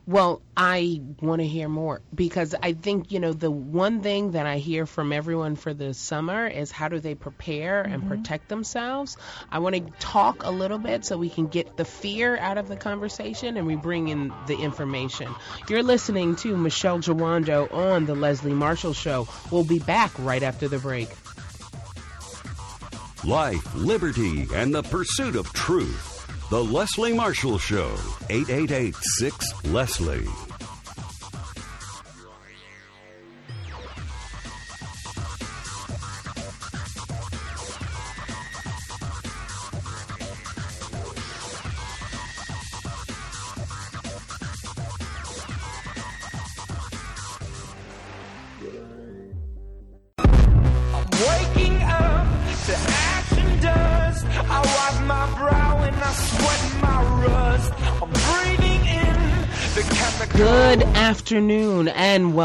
Well, 0.08 0.42
I 0.56 1.02
want 1.22 1.42
to 1.42 1.48
hear 1.48 1.68
more 1.68 2.02
because 2.16 2.56
I 2.64 2.72
think, 2.72 3.12
you 3.12 3.20
know, 3.20 3.34
the 3.34 3.52
one 3.52 4.02
thing 4.02 4.32
that 4.32 4.46
I 4.46 4.58
hear 4.58 4.86
from 4.86 5.12
everyone 5.12 5.58
for 5.58 5.74
the 5.74 5.94
summer 5.94 6.48
is 6.48 6.72
how 6.72 6.88
do 6.88 7.02
they 7.02 7.14
prepare 7.14 7.84
mm-hmm. 7.84 7.94
and 7.94 8.08
protect 8.08 8.48
themselves. 8.48 9.18
I 9.52 9.60
want 9.60 9.76
to 9.76 9.82
talk 10.00 10.46
a 10.46 10.50
little 10.50 10.78
bit 10.78 11.04
so 11.04 11.18
we 11.18 11.30
can 11.30 11.48
get 11.48 11.76
the 11.76 11.84
fear 11.84 12.38
out 12.38 12.58
of 12.58 12.70
the 12.70 12.78
conversation 12.78 13.58
and 13.58 13.68
we 13.68 13.76
bring 13.76 14.08
in 14.08 14.32
the 14.48 14.56
information. 14.56 15.36
You're 15.68 15.84
listening 15.84 16.38
to 16.38 16.56
Michele 16.56 17.00
Jawando 17.00 17.70
on 17.74 18.06
The 18.06 18.16
Leslie 18.16 18.54
Marshall 18.54 18.94
Show. 18.94 19.28
We'll 19.52 19.66
be 19.66 19.80
back 19.80 20.18
right 20.20 20.42
after 20.42 20.70
the 20.70 20.80
break. 20.80 21.10
Life, 23.26 23.76
liberty, 23.76 24.48
and 24.54 24.74
the 24.74 24.84
pursuit 24.84 25.36
of 25.36 25.52
truth. 25.52 26.17
The 26.50 26.64
Leslie 26.64 27.12
Marshall 27.12 27.58
Show, 27.58 27.94
888 28.30 28.96
6 28.96 29.66
Leslie. 29.66 30.47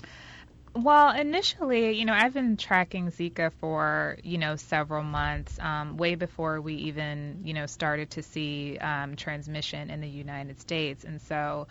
Well, 0.76 1.16
initially, 1.18 1.94
you 1.94 2.04
know, 2.04 2.12
I've 2.12 2.34
been 2.34 2.58
tracking 2.58 3.10
Zika 3.10 3.54
for, 3.62 4.18
you 4.24 4.38
know, 4.38 4.58
several 4.58 5.04
months, 5.04 5.58
um, 5.58 5.96
way 5.96 6.16
before 6.16 6.60
we 6.60 6.74
even, 6.74 7.44
you 7.46 7.54
know, 7.54 7.66
started 7.66 8.10
to 8.12 8.24
see 8.24 8.78
um, 8.80 9.16
transmission 9.16 9.90
in 9.90 10.02
the 10.02 10.10
United 10.10 10.60
States. 10.60 11.06
And 11.06 11.22
so, 11.22 11.68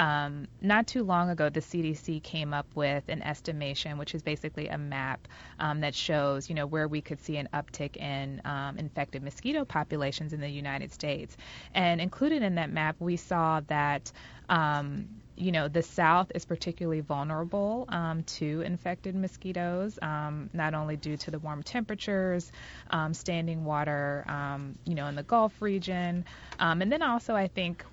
um, 0.00 0.48
not 0.62 0.86
too 0.86 1.04
long 1.04 1.28
ago, 1.28 1.50
the 1.50 1.60
CDC 1.60 2.22
came 2.22 2.54
up 2.54 2.66
with 2.74 3.04
an 3.08 3.20
estimation, 3.20 3.98
which 3.98 4.14
is 4.14 4.22
basically 4.22 4.66
a 4.68 4.78
map 4.78 5.28
um, 5.58 5.80
that 5.80 5.94
shows, 5.94 6.48
you 6.48 6.54
know, 6.54 6.66
where 6.66 6.88
we 6.88 7.02
could 7.02 7.20
see 7.20 7.36
an 7.36 7.50
uptick 7.52 7.98
in 7.98 8.40
um, 8.46 8.78
infected 8.78 9.22
mosquito 9.22 9.66
populations 9.66 10.32
in 10.32 10.40
the 10.40 10.48
United 10.48 10.90
States. 10.90 11.36
And 11.74 12.00
included 12.00 12.42
in 12.42 12.54
that 12.54 12.70
map, 12.70 12.96
we 12.98 13.16
saw 13.16 13.60
that 13.66 14.10
um, 14.48 15.06
you 15.36 15.52
know, 15.52 15.68
the 15.68 15.82
South 15.82 16.30
is 16.34 16.44
particularly 16.44 17.00
vulnerable 17.00 17.86
um, 17.88 18.22
to 18.24 18.60
infected 18.60 19.14
mosquitoes, 19.14 19.98
um, 20.02 20.50
not 20.52 20.74
only 20.74 20.96
due 20.96 21.16
to 21.16 21.30
the 21.30 21.38
warm 21.38 21.62
temperatures, 21.62 22.52
um, 22.90 23.14
standing 23.14 23.64
water, 23.64 24.24
um, 24.28 24.76
you 24.84 24.94
know, 24.94 25.06
in 25.06 25.14
the 25.14 25.22
Gulf 25.22 25.62
region, 25.62 26.26
um, 26.58 26.82
and 26.82 26.92
then 26.92 27.02
also 27.02 27.34
I 27.34 27.48
think 27.48 27.84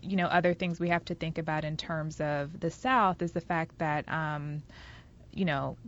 you 0.00 0.16
know, 0.16 0.26
other 0.26 0.54
things 0.54 0.80
we 0.80 0.88
have 0.88 1.04
to 1.06 1.14
think 1.14 1.38
about 1.38 1.64
in 1.64 1.76
terms 1.76 2.20
of 2.20 2.58
the 2.58 2.70
South 2.70 3.22
is 3.22 3.32
the 3.32 3.40
fact 3.40 3.78
that, 3.78 4.08
um, 4.08 4.62
you 5.34 5.46
know, 5.46 5.78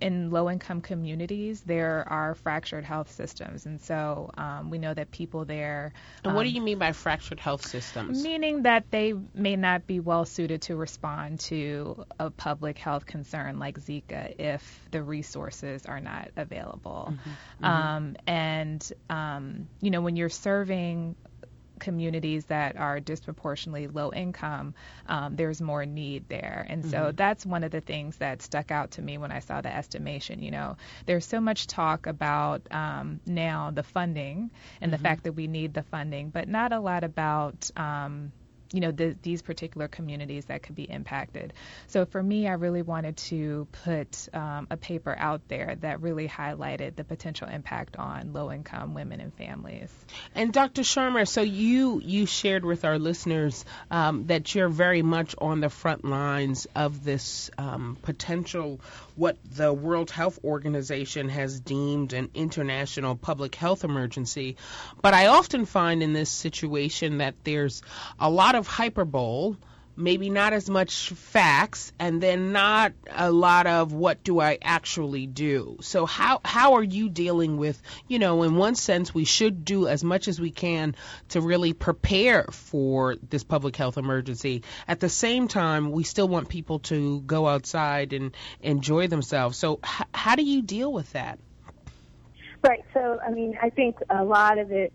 in 0.00 0.30
low 0.30 0.48
income 0.48 0.80
communities, 0.80 1.60
there 1.62 2.06
are 2.08 2.34
fractured 2.36 2.84
health 2.84 3.10
systems. 3.10 3.66
And 3.66 3.80
so 3.80 4.30
um, 4.36 4.70
we 4.70 4.78
know 4.78 4.94
that 4.94 5.10
people 5.10 5.44
there. 5.44 5.92
And 6.24 6.36
what 6.36 6.44
do 6.44 6.50
um, 6.50 6.54
you 6.54 6.62
mean 6.62 6.78
by 6.78 6.92
fractured 6.92 7.40
health 7.40 7.66
systems? 7.66 8.22
Meaning 8.22 8.62
that 8.62 8.90
they 8.90 9.12
may 9.34 9.56
not 9.56 9.88
be 9.88 9.98
well 9.98 10.24
suited 10.24 10.62
to 10.62 10.76
respond 10.76 11.40
to 11.40 12.04
a 12.20 12.30
public 12.30 12.78
health 12.78 13.04
concern 13.04 13.58
like 13.58 13.80
Zika 13.80 14.38
if 14.38 14.86
the 14.92 15.02
resources 15.02 15.84
are 15.84 16.00
not 16.00 16.30
available. 16.36 17.08
Mm-hmm. 17.10 17.30
Mm-hmm. 17.30 17.64
Um, 17.64 18.16
and, 18.26 18.92
um, 19.10 19.68
you 19.80 19.90
know, 19.90 20.00
when 20.00 20.14
you're 20.14 20.28
serving 20.28 21.16
communities 21.82 22.46
that 22.46 22.76
are 22.76 23.00
disproportionately 23.00 23.88
low 23.88 24.12
income, 24.12 24.74
um, 25.08 25.36
there's 25.36 25.60
more 25.60 25.84
need 25.84 26.28
there. 26.28 26.64
And 26.68 26.84
so 26.84 26.98
mm-hmm. 26.98 27.16
that's 27.16 27.44
one 27.44 27.64
of 27.64 27.72
the 27.72 27.80
things 27.80 28.16
that 28.18 28.40
stuck 28.40 28.70
out 28.70 28.92
to 28.92 29.02
me 29.02 29.18
when 29.18 29.32
I 29.32 29.40
saw 29.40 29.60
the 29.60 29.74
estimation. 29.74 30.42
You 30.42 30.52
know, 30.52 30.76
there's 31.06 31.26
so 31.26 31.40
much 31.40 31.66
talk 31.66 32.06
about 32.06 32.62
um, 32.70 33.20
now 33.26 33.72
the 33.72 33.82
funding 33.82 34.50
and 34.80 34.92
mm-hmm. 34.92 35.02
the 35.02 35.08
fact 35.08 35.24
that 35.24 35.32
we 35.32 35.48
need 35.48 35.74
the 35.74 35.82
funding, 35.82 36.30
but 36.30 36.48
not 36.48 36.72
a 36.72 36.78
lot 36.78 37.02
about 37.02 37.70
um, 37.76 38.32
you 38.72 38.80
know 38.80 38.90
the, 38.90 39.16
these 39.22 39.42
particular 39.42 39.88
communities 39.88 40.46
that 40.46 40.62
could 40.62 40.74
be 40.74 40.84
impacted. 40.84 41.52
So 41.88 42.04
for 42.04 42.22
me, 42.22 42.48
I 42.48 42.52
really 42.52 42.82
wanted 42.82 43.16
to 43.18 43.66
put 43.84 44.28
um, 44.32 44.66
a 44.70 44.76
paper 44.76 45.14
out 45.16 45.42
there 45.48 45.76
that 45.80 46.00
really 46.00 46.28
highlighted 46.28 46.96
the 46.96 47.04
potential 47.04 47.48
impact 47.48 47.96
on 47.96 48.32
low-income 48.32 48.94
women 48.94 49.20
and 49.20 49.34
families. 49.34 49.90
And 50.34 50.52
Dr. 50.52 50.82
Sharma, 50.82 51.28
so 51.28 51.42
you 51.42 52.00
you 52.02 52.26
shared 52.26 52.64
with 52.64 52.84
our 52.84 52.98
listeners 52.98 53.64
um, 53.90 54.26
that 54.26 54.54
you're 54.54 54.68
very 54.68 55.02
much 55.02 55.34
on 55.38 55.60
the 55.60 55.70
front 55.70 56.04
lines 56.04 56.66
of 56.74 57.04
this 57.04 57.50
um, 57.58 57.96
potential 58.02 58.80
what 59.14 59.36
the 59.44 59.72
World 59.72 60.10
Health 60.10 60.38
Organization 60.44 61.28
has 61.28 61.60
deemed 61.60 62.12
an 62.12 62.30
international 62.34 63.16
public 63.16 63.54
health 63.54 63.84
emergency. 63.84 64.56
But 65.00 65.14
I 65.14 65.26
often 65.26 65.66
find 65.66 66.02
in 66.02 66.12
this 66.12 66.30
situation 66.30 67.18
that 67.18 67.34
there's 67.44 67.82
a 68.18 68.30
lot 68.30 68.54
of 68.54 68.66
hyperbole 68.66 69.56
maybe 69.96 70.30
not 70.30 70.52
as 70.52 70.70
much 70.70 71.10
facts 71.10 71.92
and 71.98 72.22
then 72.22 72.52
not 72.52 72.92
a 73.10 73.30
lot 73.30 73.66
of 73.66 73.92
what 73.92 74.24
do 74.24 74.40
I 74.40 74.58
actually 74.62 75.26
do. 75.26 75.78
So 75.80 76.06
how 76.06 76.40
how 76.44 76.74
are 76.74 76.82
you 76.82 77.08
dealing 77.08 77.56
with, 77.56 77.80
you 78.08 78.18
know, 78.18 78.42
in 78.42 78.56
one 78.56 78.74
sense 78.74 79.14
we 79.14 79.24
should 79.24 79.64
do 79.64 79.86
as 79.88 80.02
much 80.02 80.28
as 80.28 80.40
we 80.40 80.50
can 80.50 80.96
to 81.30 81.40
really 81.40 81.72
prepare 81.72 82.44
for 82.50 83.16
this 83.28 83.44
public 83.44 83.76
health 83.76 83.98
emergency. 83.98 84.62
At 84.88 85.00
the 85.00 85.08
same 85.08 85.48
time, 85.48 85.92
we 85.92 86.04
still 86.04 86.28
want 86.28 86.48
people 86.48 86.80
to 86.80 87.20
go 87.20 87.46
outside 87.46 88.12
and 88.12 88.34
enjoy 88.60 89.08
themselves. 89.08 89.58
So 89.58 89.80
h- 89.84 90.06
how 90.14 90.36
do 90.36 90.42
you 90.42 90.62
deal 90.62 90.92
with 90.92 91.12
that? 91.12 91.38
Right. 92.62 92.84
So, 92.94 93.18
I 93.26 93.30
mean, 93.30 93.58
I 93.60 93.70
think 93.70 93.96
a 94.08 94.24
lot 94.24 94.58
of 94.58 94.70
it 94.70 94.92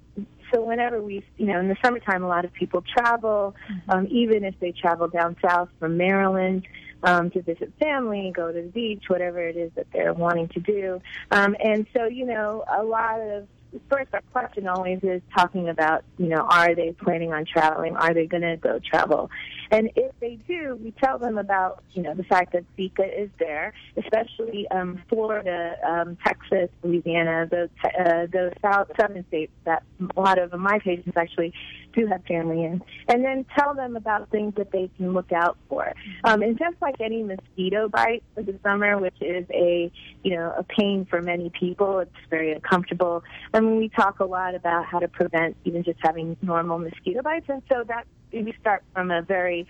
so 0.53 0.61
whenever 0.61 1.01
we, 1.01 1.23
you 1.37 1.47
know, 1.47 1.59
in 1.59 1.67
the 1.67 1.77
summertime, 1.83 2.23
a 2.23 2.27
lot 2.27 2.45
of 2.45 2.53
people 2.53 2.81
travel, 2.81 3.55
mm-hmm. 3.69 3.91
um, 3.91 4.07
even 4.09 4.43
if 4.43 4.59
they 4.59 4.71
travel 4.71 5.07
down 5.07 5.35
south 5.41 5.69
from 5.79 5.97
Maryland 5.97 6.67
um, 7.03 7.29
to 7.31 7.41
visit 7.41 7.71
family, 7.79 8.31
go 8.35 8.51
to 8.51 8.61
the 8.61 8.67
beach, 8.67 9.03
whatever 9.07 9.39
it 9.41 9.55
is 9.55 9.71
that 9.75 9.87
they're 9.93 10.13
wanting 10.13 10.47
to 10.49 10.59
do. 10.59 11.01
Um, 11.31 11.55
and 11.63 11.85
so, 11.95 12.05
you 12.05 12.25
know, 12.25 12.63
a 12.75 12.83
lot 12.83 13.19
of 13.19 13.47
first 13.89 14.09
our 14.13 14.21
question 14.31 14.67
always 14.67 14.99
is 15.03 15.21
talking 15.35 15.69
about, 15.69 16.03
you 16.17 16.27
know, 16.27 16.47
are 16.49 16.73
they 16.75 16.91
planning 16.91 17.33
on 17.33 17.45
traveling? 17.45 17.95
Are 17.95 18.13
they 18.13 18.25
going 18.25 18.43
to 18.43 18.57
go 18.57 18.79
travel? 18.79 19.29
And 19.71 19.91
if 19.95 20.13
they 20.19 20.35
do, 20.47 20.77
we 20.81 20.91
tell 20.91 21.19
them 21.19 21.37
about, 21.37 21.83
you 21.93 22.01
know, 22.01 22.13
the 22.13 22.23
fact 22.23 22.53
that 22.53 22.63
Zika 22.77 23.05
is 23.05 23.29
there, 23.39 23.73
especially 23.97 24.67
um, 24.69 25.01
Florida, 25.09 25.75
um, 25.85 26.17
Texas, 26.25 26.69
Louisiana, 26.83 27.47
those, 27.49 27.69
uh, 27.83 28.27
those 28.31 28.53
south, 28.61 28.89
southern 28.99 29.25
states 29.27 29.51
that 29.65 29.83
a 30.15 30.19
lot 30.19 30.39
of 30.39 30.53
my 30.53 30.79
patients 30.79 31.17
actually 31.17 31.53
do 31.97 32.07
have 32.07 32.23
family 32.25 32.63
in, 32.63 32.81
and 33.07 33.25
then 33.25 33.45
tell 33.57 33.73
them 33.73 33.95
about 33.95 34.29
things 34.29 34.53
that 34.55 34.71
they 34.71 34.89
can 34.97 35.13
look 35.13 35.31
out 35.31 35.57
for. 35.67 35.91
Um, 36.23 36.41
and 36.41 36.57
just 36.57 36.75
like 36.81 36.95
any 37.01 37.23
mosquito 37.23 37.89
bite 37.89 38.23
for 38.35 38.43
the 38.43 38.57
summer, 38.63 38.97
which 38.97 39.15
is 39.21 39.45
a 39.51 39.91
you 40.23 40.35
know 40.35 40.53
a 40.57 40.63
pain 40.63 41.05
for 41.09 41.21
many 41.21 41.49
people, 41.49 41.99
it's 41.99 42.11
very 42.29 42.51
uncomfortable. 42.53 43.23
I 43.53 43.59
mean, 43.59 43.77
we 43.77 43.89
talk 43.89 44.19
a 44.19 44.25
lot 44.25 44.55
about 44.55 44.85
how 44.85 44.99
to 44.99 45.07
prevent 45.07 45.57
even 45.65 45.83
just 45.83 45.99
having 46.01 46.37
normal 46.41 46.79
mosquito 46.79 47.21
bites, 47.21 47.47
and 47.49 47.61
so 47.69 47.83
that 47.87 48.05
we 48.31 48.53
start 48.61 48.83
from 48.93 49.11
a 49.11 49.21
very 49.21 49.67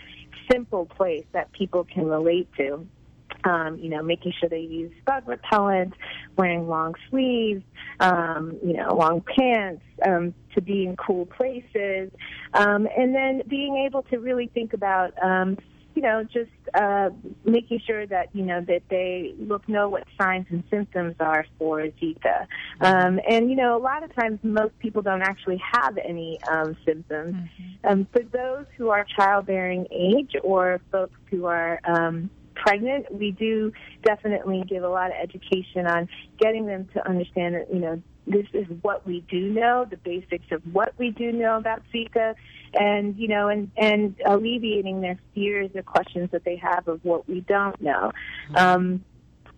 simple 0.52 0.86
place 0.86 1.26
that 1.34 1.52
people 1.52 1.84
can 1.84 2.06
relate 2.06 2.48
to 2.58 2.88
um, 3.44 3.78
you 3.80 3.90
know, 3.90 4.02
making 4.02 4.34
sure 4.40 4.50
they 4.50 4.60
use 4.60 4.92
bug 5.06 5.28
repellent, 5.28 5.94
wearing 6.38 6.68
long 6.68 6.96
sleeves, 7.10 7.64
um, 8.00 8.58
you 8.64 8.74
know, 8.74 8.94
long 8.96 9.22
pants, 9.22 9.84
um, 10.06 10.34
to 10.56 10.62
be 10.62 10.86
in 10.86 10.96
cool 10.96 11.26
places, 11.26 12.12
um, 12.54 12.88
and 12.98 13.14
then 13.14 13.44
being 13.48 13.86
able 13.86 14.04
to 14.04 14.18
really 14.18 14.48
think 14.54 14.74
about, 14.74 15.12
um, 15.24 15.58
you 15.96 16.02
know, 16.04 16.24
just 16.24 16.52
uh, 16.76 17.10
making 17.44 17.80
sure 17.86 18.06
that 18.06 18.30
you 18.34 18.44
know 18.44 18.62
that 18.62 18.84
they 18.90 19.34
look 19.40 19.68
know 19.68 19.90
what 19.90 20.04
signs 20.20 20.46
and 20.52 20.64
symptoms 20.70 21.16
are 21.20 21.46
for 21.58 21.82
Zika. 21.82 22.46
Um, 22.82 23.20
and 23.28 23.50
you 23.50 23.56
know, 23.56 23.76
a 23.76 23.82
lot 23.82 24.04
of 24.04 24.14
times 24.16 24.40
most 24.44 24.78
people 24.78 25.02
don't 25.02 25.24
actually 25.24 25.60
have 25.74 25.98
any 25.98 26.40
um, 26.52 26.78
symptoms. 26.86 27.34
Mm-hmm. 27.34 27.88
Um, 27.88 28.08
for 28.12 28.22
those 28.22 28.66
who 28.78 28.90
are 28.90 29.06
childbearing 29.18 29.88
age 29.92 30.36
or 30.44 30.80
folks 30.92 31.20
who 31.32 31.46
are 31.46 31.80
um, 31.84 32.30
pregnant, 32.64 33.14
we 33.14 33.32
do 33.32 33.72
definitely 34.04 34.64
give 34.68 34.84
a 34.84 34.90
lot 34.90 35.12
of 35.12 35.18
education 35.22 35.88
on 35.88 36.10
getting 36.40 36.66
them 36.66 36.88
to 36.94 37.08
understand 37.08 37.56
that, 37.56 37.74
you 37.74 37.80
know, 37.80 38.02
this 38.28 38.46
is 38.54 38.66
what 38.82 39.08
we 39.08 39.22
do 39.22 39.50
know, 39.50 39.86
the 39.90 39.98
basics 39.98 40.46
of 40.52 40.62
what 40.74 40.94
we 40.98 41.12
do 41.12 41.32
know 41.32 41.58
about 41.58 41.82
Zika, 41.94 42.36
and 42.74 43.18
you 43.18 43.30
know, 43.30 43.48
and 43.48 43.72
and 43.78 44.16
alleviating 44.26 45.00
their 45.00 45.18
fears 45.34 45.72
or 45.74 45.82
questions 45.84 46.30
that 46.32 46.44
they 46.44 46.58
have 46.58 46.88
of 46.88 47.04
what 47.04 47.28
we 47.28 47.40
don't 47.42 47.80
know. 47.82 48.12
Mm-hmm. 48.50 48.58
Um, 48.58 49.04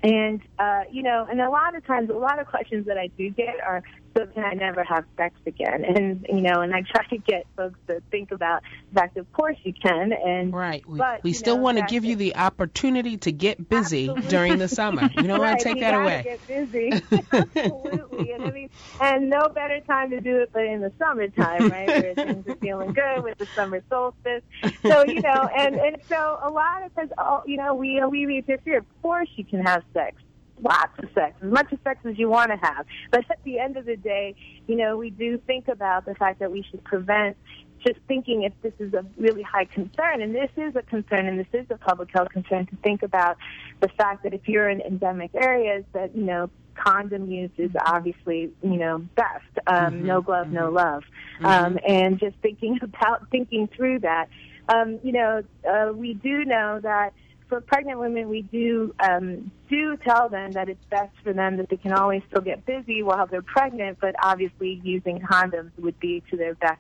and 0.02 0.42
uh, 0.60 0.84
you 0.92 1.04
know, 1.04 1.28
and 1.30 1.42
a 1.42 1.50
lot 1.50 1.76
of 1.76 1.86
times, 1.86 2.10
a 2.10 2.14
lot 2.14 2.40
of 2.40 2.48
questions 2.48 2.86
that 2.86 2.98
I 2.98 3.08
do 3.08 3.30
get 3.32 3.60
are, 3.66 3.84
so 4.16 4.26
can 4.28 4.44
I 4.44 4.54
never 4.54 4.84
have 4.84 5.06
sex 5.18 5.36
again? 5.46 5.86
And 6.00 6.26
you 6.30 6.42
know, 6.42 6.62
and 6.62 6.74
I 6.74 6.82
try 6.82 7.04
to 7.08 7.18
get 7.18 7.46
folks 7.58 7.80
to 7.88 8.02
think 8.12 8.32
about 8.32 8.62
the 8.92 9.00
fact, 9.00 9.16
that 9.16 9.22
of 9.22 9.34
course 9.34 9.58
you 9.64 9.74
can. 9.74 10.14
And 10.14 10.54
right, 10.54 10.88
we, 10.88 10.98
but, 10.98 11.24
we 11.24 11.34
still 11.34 11.58
know, 11.58 11.64
want 11.64 11.78
to 11.80 11.86
give 11.86 12.06
you 12.06 12.16
the 12.16 12.36
opportunity 12.36 13.18
to 13.18 13.32
get 13.32 13.68
busy 13.68 14.04
absolutely. 14.04 14.30
during 14.30 14.58
the 14.60 14.68
summer. 14.68 15.10
You 15.16 15.24
don't 15.24 15.30
right, 15.42 15.50
want 15.50 15.60
to 15.60 15.64
take 15.64 15.80
that 15.80 15.96
away. 15.96 16.22
Get 16.24 16.48
busy, 16.48 16.92
absolutely. 17.32 18.32
And 18.32 18.44
I 18.46 18.52
mean, 18.52 18.70
and 19.02 19.30
no 19.30 19.50
better 19.50 19.80
time 19.82 20.12
to 20.12 20.22
do 20.22 20.38
it 20.38 20.52
but 20.54 20.64
in 20.64 20.82
the 20.82 20.92
summertime, 21.00 21.70
right, 21.70 21.88
where 21.88 22.14
things 22.14 22.48
are 22.48 22.56
feeling 22.56 22.94
good 22.94 23.24
with 23.24 23.38
the 23.40 23.48
summer 23.48 23.82
solstice. 23.90 24.44
So 24.84 25.04
you 25.06 25.22
know, 25.22 25.50
and 25.56 25.76
and 25.76 25.98
so 26.08 26.40
a 26.42 26.50
lot 26.50 26.84
of 26.84 26.96
times, 26.96 27.12
oh, 27.18 27.42
you 27.46 27.58
know, 27.58 27.74
we 27.74 28.00
alleviate 28.00 28.48
their 28.48 28.60
fear. 28.60 28.78
Of 28.78 29.02
course, 29.02 29.30
you 29.36 29.44
can 29.44 29.62
have 29.66 29.84
sex 29.94 30.22
lots 30.62 30.98
of 31.00 31.10
sex, 31.14 31.36
as 31.42 31.52
much 31.52 31.74
sex 31.84 32.00
as 32.06 32.18
you 32.18 32.30
want 32.30 32.52
to 32.52 32.58
have. 32.58 32.86
But 33.12 33.26
at 33.30 33.44
the 33.44 33.60
end 33.60 33.78
of 33.78 33.86
the 33.86 33.98
day, 33.98 34.36
you 34.68 34.76
know, 34.76 34.98
we 34.98 35.10
do 35.10 35.38
think 35.38 35.68
about 35.68 36.06
the 36.06 36.16
fact 36.16 36.40
that 36.40 36.52
we 36.52 36.64
should 36.70 36.84
prevent 36.84 37.38
just 37.86 38.00
thinking 38.08 38.44
if 38.44 38.54
this 38.62 38.74
is 38.80 38.94
a 38.94 39.06
really 39.18 39.42
high 39.42 39.66
concern, 39.66 40.22
and 40.22 40.36
this 40.36 40.50
is 40.58 40.76
a 40.76 40.82
concern, 40.82 41.28
and 41.28 41.40
this 41.40 41.48
is 41.54 41.66
a 41.70 41.78
public 41.78 42.10
health 42.14 42.30
concern, 42.30 42.66
to 42.68 42.76
think 42.78 43.04
about 43.04 43.38
the 43.80 43.88
fact 43.90 44.24
that 44.24 44.34
if 44.34 44.48
you're 44.48 44.70
in 44.70 44.82
endemic 44.82 45.32
areas, 45.34 45.84
that 45.94 46.16
you 46.16 46.24
know 46.24 46.50
condom 46.76 47.30
use 47.30 47.52
is 47.58 47.72
obviously 47.86 48.52
you 48.62 48.78
know 48.78 49.00
best. 49.16 49.46
Um, 49.68 49.94
mm-hmm. 49.94 50.06
No 50.08 50.22
glove, 50.22 50.48
mm-hmm. 50.48 50.56
no 50.56 50.70
love, 50.70 51.04
mm-hmm. 51.42 51.46
um, 51.46 51.80
and 51.88 52.20
just 52.20 52.36
thinking 52.42 52.80
about 52.84 53.30
thinking 53.32 53.68
through 53.76 54.00
that. 54.00 54.30
Um, 54.68 55.00
you 55.04 55.14
know, 55.14 55.44
uh, 55.68 55.92
we 55.94 56.14
do 56.14 56.46
know 56.46 56.80
that 56.84 57.14
for 57.50 57.60
pregnant 57.62 58.00
women, 58.00 58.30
we 58.30 58.44
do 58.44 58.94
um, 59.00 59.52
do 59.70 59.98
tell 59.98 60.30
them 60.30 60.52
that 60.52 60.70
it's 60.70 60.84
best 60.90 61.12
for 61.24 61.34
them 61.34 61.58
that 61.58 61.70
they 61.70 61.78
can 61.78 61.92
always 61.92 62.22
still 62.30 62.42
get 62.42 62.66
busy 62.66 63.04
while 63.04 63.28
they're 63.28 63.42
pregnant, 63.42 63.98
but 64.00 64.16
obviously 64.24 64.80
using 64.84 65.20
condoms 65.20 65.72
would 65.78 66.00
be 66.00 66.24
to 66.30 66.38
their 66.38 66.56
best 66.56 66.80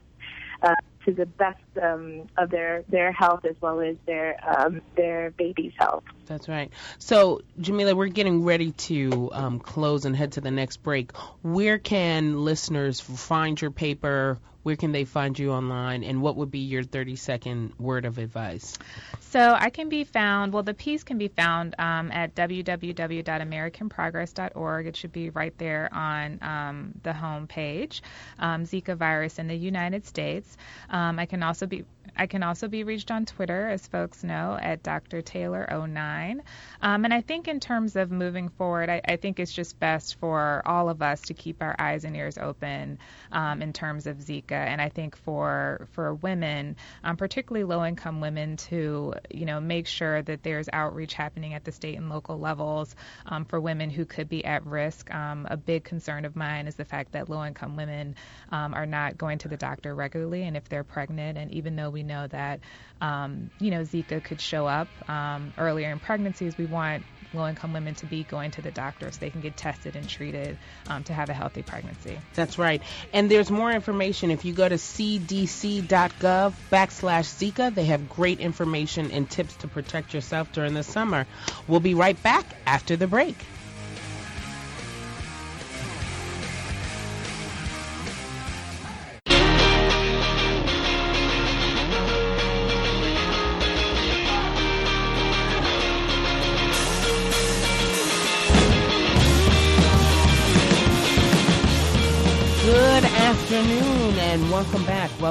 uh, 0.61 0.75
to 1.05 1.13
the 1.13 1.25
best 1.25 1.59
um, 1.81 2.27
of 2.37 2.49
their 2.49 2.83
their 2.89 3.11
health 3.11 3.45
as 3.45 3.55
well 3.61 3.81
as 3.81 3.95
their 4.05 4.37
um, 4.47 4.81
their 4.95 5.31
baby's 5.31 5.73
health. 5.77 6.03
That's 6.27 6.47
right. 6.47 6.71
So, 6.99 7.41
Jamila, 7.59 7.95
we're 7.95 8.07
getting 8.07 8.43
ready 8.43 8.71
to 8.73 9.29
um, 9.33 9.59
close 9.59 10.05
and 10.05 10.15
head 10.15 10.33
to 10.33 10.41
the 10.41 10.51
next 10.51 10.77
break. 10.77 11.15
Where 11.41 11.79
can 11.79 12.43
listeners 12.45 12.99
find 12.99 13.59
your 13.59 13.71
paper? 13.71 14.39
Where 14.69 14.75
can 14.75 14.91
they 14.91 15.03
find 15.03 15.39
you 15.39 15.51
online? 15.51 16.03
And 16.03 16.21
what 16.21 16.35
would 16.35 16.51
be 16.51 16.59
your 16.59 16.83
30 16.83 17.15
second 17.15 17.73
word 17.79 18.05
of 18.05 18.19
advice? 18.19 18.77
So 19.19 19.57
I 19.59 19.71
can 19.71 19.89
be 19.89 20.03
found, 20.03 20.53
well, 20.53 20.61
the 20.61 20.75
piece 20.75 21.03
can 21.03 21.17
be 21.17 21.27
found 21.27 21.73
um, 21.79 22.11
at 22.11 22.35
www.americanprogress.org. 22.35 24.85
It 24.85 24.95
should 24.95 25.11
be 25.11 25.31
right 25.31 25.57
there 25.57 25.89
on 25.91 26.37
um, 26.43 26.91
the 27.01 27.13
home 27.13 27.47
page. 27.47 28.03
Um, 28.37 28.65
Zika 28.65 28.95
virus 28.95 29.39
in 29.39 29.47
the 29.47 29.55
United 29.55 30.05
States. 30.05 30.55
Um, 30.91 31.17
I 31.17 31.25
can 31.25 31.41
also 31.41 31.65
be 31.65 31.83
I 32.15 32.27
can 32.27 32.43
also 32.43 32.67
be 32.67 32.83
reached 32.83 33.11
on 33.11 33.25
Twitter, 33.25 33.69
as 33.69 33.85
folks 33.87 34.23
know, 34.23 34.57
at 34.61 34.83
Dr. 34.83 35.21
Taylor09. 35.21 36.41
Um, 36.81 37.05
and 37.05 37.13
I 37.13 37.21
think 37.21 37.47
in 37.47 37.59
terms 37.59 37.95
of 37.95 38.11
moving 38.11 38.49
forward, 38.49 38.89
I, 38.89 39.01
I, 39.05 39.15
think 39.17 39.39
it's 39.39 39.51
just 39.51 39.79
best 39.79 40.19
for 40.19 40.61
all 40.65 40.89
of 40.89 41.01
us 41.01 41.21
to 41.23 41.33
keep 41.33 41.61
our 41.61 41.75
eyes 41.77 42.05
and 42.05 42.15
ears 42.15 42.37
open 42.37 42.99
um, 43.31 43.61
in 43.61 43.73
terms 43.73 44.07
of 44.07 44.17
Zika. 44.17 44.51
And 44.51 44.81
I 44.81 44.89
think 44.89 45.15
for 45.17 45.87
for 45.91 46.13
women, 46.15 46.75
um, 47.03 47.17
particularly 47.17 47.65
low-income 47.65 48.21
women, 48.21 48.57
to 48.57 49.13
you 49.29 49.45
know 49.45 49.59
make 49.59 49.87
sure 49.87 50.21
that 50.21 50.43
there's 50.43 50.69
outreach 50.71 51.13
happening 51.13 51.53
at 51.53 51.63
the 51.63 51.71
state 51.71 51.97
and 51.97 52.09
local 52.09 52.39
levels 52.39 52.95
um, 53.25 53.45
for 53.45 53.59
women 53.59 53.89
who 53.89 54.05
could 54.05 54.29
be 54.29 54.45
at 54.45 54.65
risk. 54.65 55.13
Um, 55.13 55.47
a 55.49 55.57
big 55.57 55.83
concern 55.83 56.25
of 56.25 56.35
mine 56.35 56.67
is 56.67 56.75
the 56.75 56.85
fact 56.85 57.11
that 57.13 57.29
low-income 57.29 57.75
women 57.75 58.15
um, 58.51 58.73
are 58.73 58.85
not 58.85 59.17
going 59.17 59.39
to 59.39 59.47
the 59.47 59.57
doctor 59.57 59.93
regularly, 59.93 60.43
and 60.43 60.55
if 60.55 60.69
they're 60.69 60.83
pregnant, 60.83 61.37
and 61.37 61.51
even 61.51 61.75
though 61.75 61.89
we 61.89 61.98
know 62.03 62.27
that, 62.27 62.59
um, 63.01 63.49
you 63.59 63.71
know, 63.71 63.81
Zika 63.81 64.23
could 64.23 64.41
show 64.41 64.67
up 64.67 64.87
um, 65.09 65.53
earlier 65.57 65.91
in 65.91 65.99
pregnancies. 65.99 66.57
We 66.57 66.65
want 66.65 67.03
low-income 67.33 67.73
women 67.73 67.93
to 67.95 68.05
be 68.05 68.23
going 68.23 68.51
to 68.51 68.61
the 68.61 68.71
doctor 68.71 69.11
so 69.11 69.17
they 69.19 69.29
can 69.29 69.41
get 69.41 69.55
tested 69.55 69.95
and 69.95 70.07
treated 70.07 70.57
um, 70.87 71.03
to 71.03 71.13
have 71.13 71.29
a 71.29 71.33
healthy 71.33 71.61
pregnancy. 71.61 72.19
That's 72.33 72.57
right. 72.57 72.81
And 73.13 73.29
there's 73.29 73.51
more 73.51 73.71
information 73.71 74.31
if 74.31 74.45
you 74.45 74.53
go 74.53 74.67
to 74.67 74.75
cdc.gov 74.75 76.53
backslash 76.71 77.51
Zika. 77.51 77.73
They 77.73 77.85
have 77.85 78.09
great 78.09 78.39
information 78.39 79.11
and 79.11 79.29
tips 79.29 79.55
to 79.57 79.67
protect 79.67 80.13
yourself 80.13 80.51
during 80.51 80.73
the 80.73 80.83
summer. 80.83 81.25
We'll 81.67 81.79
be 81.79 81.93
right 81.93 82.21
back 82.21 82.45
after 82.65 82.95
the 82.95 83.07
break. 83.07 83.35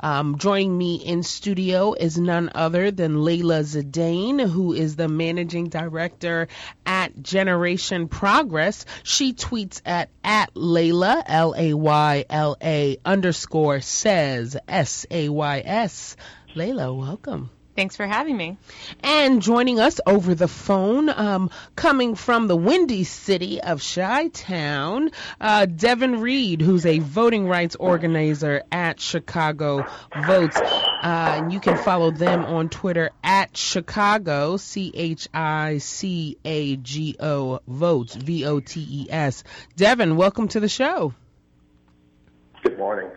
um, 0.00 0.38
joining 0.38 0.76
me 0.76 0.96
in 0.96 1.22
studio 1.22 1.92
is 1.92 2.18
none 2.18 2.50
other 2.54 2.90
than 2.90 3.16
Layla 3.16 3.62
Zaidane, 3.62 4.48
who 4.48 4.72
is 4.72 4.96
the 4.96 5.08
managing 5.08 5.68
director 5.68 6.48
at 6.84 7.22
Generation 7.22 8.08
Progress. 8.08 8.84
She 9.02 9.32
tweets 9.32 9.80
at, 9.84 10.10
at 10.24 10.54
Layla, 10.54 11.22
L-A-Y-L-A 11.26 12.98
underscore 13.04 13.80
says, 13.80 14.56
S-A-Y-S. 14.68 16.16
Layla, 16.54 16.96
welcome. 16.96 17.50
Thanks 17.76 17.94
for 17.94 18.06
having 18.06 18.34
me. 18.34 18.56
And 19.02 19.42
joining 19.42 19.78
us 19.78 20.00
over 20.06 20.34
the 20.34 20.48
phone, 20.48 21.10
um, 21.10 21.50
coming 21.76 22.14
from 22.14 22.48
the 22.48 22.56
windy 22.56 23.04
city 23.04 23.60
of 23.60 23.82
Chi 23.82 24.28
Town, 24.28 25.10
uh, 25.38 25.66
Devon 25.66 26.22
Reid, 26.22 26.62
who's 26.62 26.86
a 26.86 27.00
voting 27.00 27.46
rights 27.46 27.76
organizer 27.76 28.62
at 28.72 28.98
Chicago 28.98 29.84
Votes. 30.26 30.56
Uh, 30.56 31.34
and 31.36 31.52
you 31.52 31.60
can 31.60 31.76
follow 31.76 32.10
them 32.10 32.46
on 32.46 32.70
Twitter 32.70 33.10
at 33.22 33.54
Chicago, 33.54 34.56
C 34.56 34.90
H 34.94 35.28
I 35.34 35.76
C 35.76 36.38
A 36.46 36.76
G 36.76 37.16
O 37.20 37.60
Votes, 37.68 38.14
V 38.14 38.46
O 38.46 38.60
T 38.60 38.86
E 38.90 39.06
S. 39.10 39.44
Devon, 39.76 40.16
welcome 40.16 40.48
to 40.48 40.60
the 40.60 40.68
show. 40.68 41.12
Good 42.62 42.78
morning. 42.78 43.10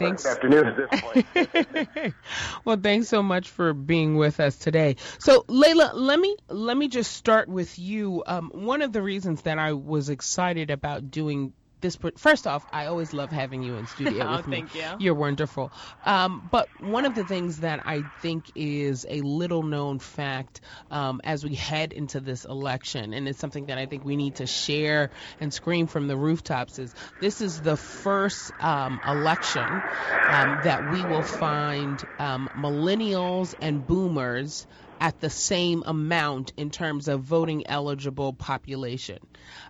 Thanks. 0.00 0.26
Afternoon 0.26 0.66
at 0.66 0.76
this 0.76 1.00
point. 1.00 2.14
well, 2.64 2.78
thanks 2.82 3.08
so 3.08 3.22
much 3.22 3.48
for 3.48 3.72
being 3.72 4.16
with 4.16 4.40
us 4.40 4.56
today. 4.56 4.96
So, 5.18 5.42
Layla, 5.42 5.90
let 5.94 6.18
me 6.18 6.36
let 6.48 6.76
me 6.76 6.88
just 6.88 7.12
start 7.12 7.48
with 7.48 7.78
you. 7.78 8.22
Um, 8.26 8.50
one 8.54 8.82
of 8.82 8.92
the 8.92 9.02
reasons 9.02 9.42
that 9.42 9.58
I 9.58 9.74
was 9.74 10.08
excited 10.08 10.70
about 10.70 11.10
doing 11.10 11.52
this 11.80 11.98
first 12.16 12.46
off, 12.46 12.64
I 12.72 12.86
always 12.86 13.12
love 13.12 13.32
having 13.32 13.62
you 13.62 13.76
in 13.76 13.86
studio 13.86 14.26
oh, 14.26 14.36
with 14.36 14.46
me. 14.46 14.58
thank 14.58 14.74
you. 14.74 14.84
You're 14.98 15.14
wonderful. 15.14 15.72
Um, 16.04 16.48
but 16.50 16.70
one 16.78 17.04
of 17.04 17.14
the 17.14 17.24
things 17.24 17.60
that 17.60 17.86
I 17.86 18.04
think 18.20 18.52
is 18.54 19.06
a 19.08 19.20
little 19.20 19.62
known 19.62 19.98
fact 19.98 20.60
um, 20.90 21.20
as 21.24 21.44
we 21.44 21.54
head 21.54 21.92
into 21.92 22.20
this 22.20 22.44
election, 22.44 23.12
and 23.12 23.28
it's 23.28 23.38
something 23.38 23.66
that 23.66 23.78
I 23.78 23.86
think 23.86 24.04
we 24.04 24.16
need 24.16 24.36
to 24.36 24.46
share 24.46 25.10
and 25.40 25.52
scream 25.52 25.86
from 25.86 26.08
the 26.08 26.16
rooftops, 26.16 26.78
is 26.78 26.94
this 27.18 27.40
is 27.40 27.60
the 27.60 27.76
first 27.76 28.52
um, 28.60 29.00
election 29.06 29.82
um, 30.26 30.60
that 30.60 30.84
we 30.84 31.04
will 31.04 31.22
find 31.22 32.04
um, 32.18 32.48
millennials 32.56 33.54
and 33.60 33.86
boomers 33.86 34.66
at 35.00 35.18
the 35.20 35.30
same 35.30 35.82
amount 35.86 36.52
in 36.56 36.70
terms 36.70 37.08
of 37.08 37.22
voting 37.22 37.66
eligible 37.66 38.32
population. 38.34 39.18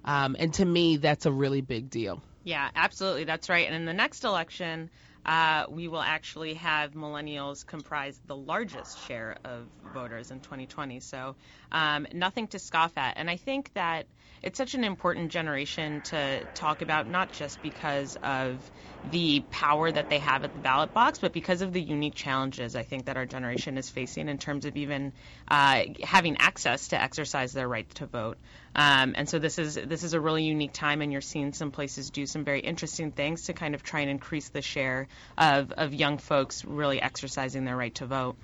Um, 0.04 0.36
and 0.38 0.52
to 0.54 0.64
me, 0.64 0.96
that's 0.96 1.24
a 1.24 1.32
really 1.32 1.60
big 1.60 1.88
deal. 1.88 2.20
Yeah, 2.42 2.68
absolutely. 2.74 3.24
That's 3.24 3.48
right. 3.48 3.66
And 3.66 3.74
in 3.74 3.84
the 3.84 3.94
next 3.94 4.24
election, 4.24 4.90
uh, 5.24 5.66
we 5.68 5.88
will 5.88 6.00
actually 6.00 6.54
have 6.54 6.92
millennials 6.92 7.64
comprise 7.66 8.18
the 8.26 8.36
largest 8.36 8.98
share 9.06 9.36
of 9.44 9.66
voters 9.92 10.30
in 10.30 10.40
2020. 10.40 11.00
So 11.00 11.36
um, 11.70 12.06
nothing 12.12 12.48
to 12.48 12.58
scoff 12.58 12.96
at. 12.96 13.14
And 13.16 13.30
I 13.30 13.36
think 13.36 13.72
that 13.74 14.06
it's 14.42 14.56
such 14.56 14.74
an 14.74 14.84
important 14.84 15.30
generation 15.30 16.00
to 16.02 16.46
talk 16.54 16.82
about, 16.82 17.08
not 17.08 17.30
just 17.32 17.62
because 17.62 18.16
of 18.22 18.70
the 19.04 19.40
power 19.50 19.90
that 19.90 20.08
they 20.08 20.18
have 20.18 20.44
at 20.44 20.52
the 20.52 20.58
ballot 20.58 20.92
box, 20.92 21.18
but 21.18 21.32
because 21.32 21.62
of 21.62 21.72
the 21.72 21.80
unique 21.80 22.14
challenges 22.14 22.76
I 22.76 22.82
think 22.82 23.06
that 23.06 23.16
our 23.16 23.26
generation 23.26 23.78
is 23.78 23.88
facing 23.88 24.28
in 24.28 24.38
terms 24.38 24.64
of 24.64 24.76
even 24.76 25.12
uh, 25.48 25.82
having 26.02 26.36
access 26.38 26.88
to 26.88 27.00
exercise 27.00 27.52
their 27.52 27.68
right 27.68 27.88
to 27.96 28.06
vote. 28.06 28.38
Um, 28.74 29.14
and 29.16 29.28
so 29.28 29.38
this 29.38 29.58
is 29.58 29.74
this 29.74 30.04
is 30.04 30.14
a 30.14 30.20
really 30.20 30.44
unique 30.44 30.72
time, 30.72 31.02
and 31.02 31.10
you're 31.12 31.20
seeing 31.20 31.52
some 31.52 31.70
places 31.70 32.10
do 32.10 32.26
some 32.26 32.44
very 32.44 32.60
interesting 32.60 33.12
things 33.12 33.44
to 33.44 33.52
kind 33.52 33.74
of 33.74 33.82
try 33.82 34.00
and 34.00 34.10
increase 34.10 34.48
the 34.50 34.62
share 34.62 35.08
of, 35.36 35.72
of 35.72 35.92
young 35.92 36.18
folks 36.18 36.64
really 36.64 37.00
exercising 37.02 37.64
their 37.64 37.76
right 37.76 37.94
to 37.96 38.06
vote. 38.06 38.36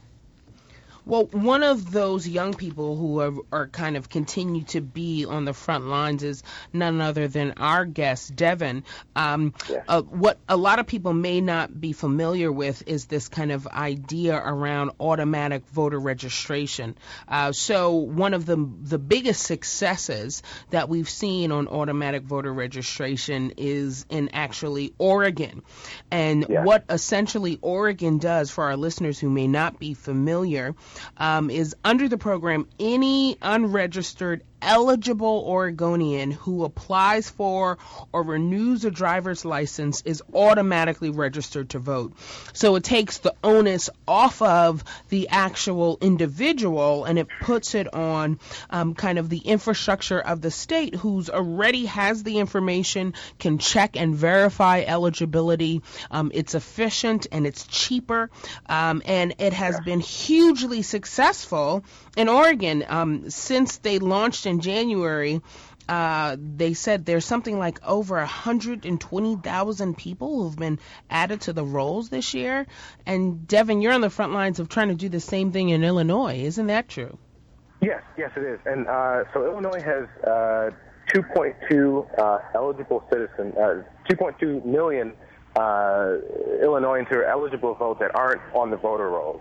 Well, 1.07 1.27
one 1.27 1.63
of 1.63 1.93
those 1.93 2.27
young 2.27 2.55
people 2.55 2.97
who 2.97 3.21
are, 3.21 3.33
are, 3.53 3.67
kind 3.69 3.97
of 3.97 4.09
continue 4.09 4.65
to 4.65 4.81
be 4.81 5.25
on 5.25 5.45
the 5.45 5.53
front 5.53 5.87
lines 5.87 6.25
is 6.25 6.43
none 6.73 7.01
other 7.01 7.29
than 7.29 7.53
our 7.59 7.85
guest, 7.85 8.35
Devon. 8.35 8.83
Um, 9.15 9.55
uh, 9.87 10.03
what 10.03 10.39
a 10.49 10.57
lot 10.57 10.81
of 10.81 10.89
people 10.89 11.13
may 11.13 11.41
not 11.41 11.81
be 11.81 11.93
familiar 11.93 12.51
with 12.51 12.83
is 12.89 13.07
this 13.07 13.29
kind 13.29 13.53
of 13.53 13.69
idea 13.69 14.37
around 14.37 14.91
automatic 14.99 15.65
voter 15.69 15.99
registration. 15.99 16.97
Uh, 17.29 17.53
so 17.53 17.95
one 17.95 18.35
of 18.35 18.45
the 18.45 18.57
the 18.83 18.99
biggest 18.99 19.43
successes 19.43 20.43
that 20.71 20.89
we've 20.89 21.09
seen 21.09 21.53
on 21.53 21.69
automatic 21.69 22.25
voter 22.25 22.53
registration 22.53 23.53
is 23.57 24.07
in 24.11 24.31
actually 24.33 24.93
Oregon, 24.99 25.63
and 26.11 26.47
Yeah. 26.49 26.65
what 26.65 26.85
essentially 26.89 27.59
Oregon 27.63 28.19
does 28.19 28.51
for 28.51 28.65
our 28.65 28.77
listeners 28.77 29.21
who 29.21 29.31
may 29.31 29.47
not 29.47 29.79
be 29.79 29.95
familiar 29.95 30.75
um, 31.17 31.51
is 31.51 31.75
under 31.85 32.09
the 32.09 32.19
program, 32.19 32.69
any 32.79 33.37
unregistered 33.43 34.43
eligible 34.67 35.45
Oregonian 35.47 36.33
who 36.33 36.65
applies 36.65 37.31
for 37.31 37.79
or 38.13 38.23
renews 38.23 38.85
a 38.85 38.91
driver's 38.91 39.45
license 39.45 40.03
is 40.05 40.23
automatically 40.35 41.11
registered 41.11 41.71
to 41.71 41.79
vote. 41.79 42.13
So 42.53 42.75
it 42.75 42.85
takes 42.85 43.19
the 43.19 43.35
onus 43.43 43.89
off 44.07 44.43
of 44.43 44.83
the 45.09 45.29
actual 45.29 45.99
individual 46.01 47.05
and 47.05 47.19
it 47.19 47.29
puts 47.41 47.75
it 47.75 47.95
on 47.95 48.41
um, 48.69 48.95
kind 48.95 49.19
of 49.19 49.29
the 49.29 49.39
infrastructure 49.39 50.21
of 50.21 50.41
the 50.41 50.51
state 50.51 50.95
who's 50.97 51.31
already 51.31 51.87
has 51.87 52.25
the 52.25 52.39
information, 52.39 53.15
can 53.39 53.59
check 53.59 53.97
and 53.97 54.15
verify 54.15 54.81
eligibility. 54.81 55.83
Um, 56.11 56.33
it's 56.35 56.55
efficient 56.55 57.29
and 57.31 57.47
it's 57.47 57.67
cheaper, 57.67 58.31
um, 58.69 59.03
and 59.05 59.35
it 59.39 59.53
has 59.53 59.79
been 59.81 60.01
hugely 60.01 60.83
successful 60.83 61.85
in 62.17 62.29
Oregon 62.29 62.85
um, 62.89 63.31
since 63.31 63.79
they 63.79 63.99
launched 63.99 64.47
in 64.47 64.61
January. 64.61 65.41
Uh, 65.89 66.37
they 66.41 66.75
said 66.75 67.07
there's 67.07 67.25
something 67.25 67.61
like 67.61 67.79
over 67.87 68.17
120,000 68.17 69.97
people 69.97 70.43
who've 70.43 70.57
been 70.57 70.81
added 71.09 71.43
to 71.43 71.53
the 71.53 71.65
rolls 71.65 72.09
this 72.09 72.35
year. 72.35 72.67
And 73.07 73.47
Devon, 73.47 73.81
you're 73.81 73.93
on 73.93 74.01
the 74.01 74.11
front 74.11 74.33
lines 74.33 74.59
of 74.59 74.69
trying 74.69 74.89
to 74.89 74.97
do 74.97 75.09
the 75.09 75.21
same 75.21 75.53
thing 75.53 75.69
in 75.69 75.85
Illinois, 75.85 76.41
isn't 76.41 76.67
that 76.67 76.89
true? 76.89 77.17
yes, 77.81 78.03
yes, 78.17 78.31
it 78.37 78.43
is. 78.43 78.61
And 78.67 78.87
uh, 78.87 79.25
so 79.33 79.45
Illinois 79.45 79.83
has 79.83 80.09
uh, 80.25 80.71
2.2 81.15 82.19
uh, 82.19 82.39
eligible 82.55 83.05
citizens, 83.11 83.55
uh, 83.57 83.83
2.2 84.11 84.65
million 84.65 85.13
uh, 85.57 86.17
Illinoisans 86.63 87.09
who 87.09 87.17
are 87.17 87.25
eligible 87.25 87.75
to 87.75 87.79
vote 87.79 88.01
that 88.01 88.15
aren't 88.15 88.43
on 88.55 88.71
the 88.71 88.77
voter 88.77 89.09
rolls. 89.09 89.41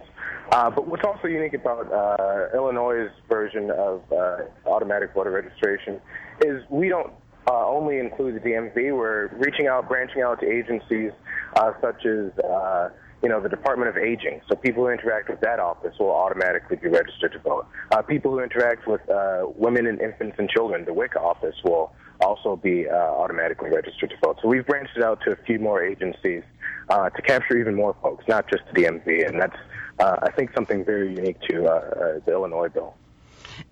Uh, 0.52 0.70
but 0.70 0.88
what's 0.88 1.04
also 1.04 1.28
unique 1.28 1.54
about 1.54 1.92
uh, 1.92 2.56
Illinois' 2.56 3.10
version 3.28 3.72
of 3.72 4.02
uh, 4.12 4.38
automatic 4.66 5.14
voter 5.14 5.32
registration 5.32 6.00
is 6.42 6.64
we 6.70 6.90
don't 6.90 7.12
uh, 7.48 7.68
only 7.68 8.00
include 8.00 8.36
the 8.36 8.40
DMV. 8.40 8.96
We're 8.96 9.28
reaching 9.38 9.68
out, 9.68 9.88
branching 9.88 10.22
out 10.22 10.40
to 10.42 10.50
agencies 10.50 11.12
uh, 11.56 11.74
such 11.82 12.06
as 12.06 12.32
uh, 12.40 12.90
you 13.24 13.30
know 13.30 13.42
the 13.42 13.50
Department 13.50 13.90
of 13.90 13.98
Aging. 13.98 14.42
So 14.48 14.56
people 14.56 14.84
who 14.84 14.90
interact 14.90 15.30
with 15.30 15.40
that 15.42 15.60
office 15.60 15.96
will 16.00 16.12
automatically 16.12 16.78
be 16.78 16.90
registered 16.90 17.32
to 17.34 17.40
vote. 17.40 17.68
Uh, 17.92 18.02
people 18.02 18.32
who 18.32 18.40
interact 18.40 18.88
with 18.88 19.08
uh, 19.10 19.46
women 19.56 19.88
and 19.88 20.00
infants 20.00 20.36
and 20.38 20.50
children, 20.50 20.86
the 20.86 20.94
WIC 20.94 21.16
office 21.16 21.56
will 21.64 21.94
also 22.22 22.56
be 22.56 22.88
uh, 22.88 22.94
automatically 22.94 23.70
registered 23.70 24.10
to 24.10 24.16
vote. 24.24 24.38
So 24.42 24.48
we've 24.48 24.66
branched 24.66 24.98
it 24.98 25.04
out 25.04 25.22
to 25.26 25.32
a 25.32 25.36
few 25.46 25.60
more 25.60 25.84
agencies 25.84 26.44
uh, 26.90 27.10
to 27.10 27.22
capture 27.22 27.58
even 27.58 27.76
more 27.76 27.96
folks, 28.02 28.24
not 28.28 28.50
just 28.50 28.64
the 28.74 28.82
DMV, 28.82 29.28
and 29.28 29.42
that's 29.42 29.58
uh, 30.00 30.18
I 30.22 30.32
think 30.32 30.54
something 30.54 30.84
very 30.84 31.14
unique 31.14 31.40
to 31.50 31.66
uh, 31.66 31.70
uh, 31.70 32.20
the 32.26 32.32
Illinois 32.32 32.70
bill. 32.70 32.96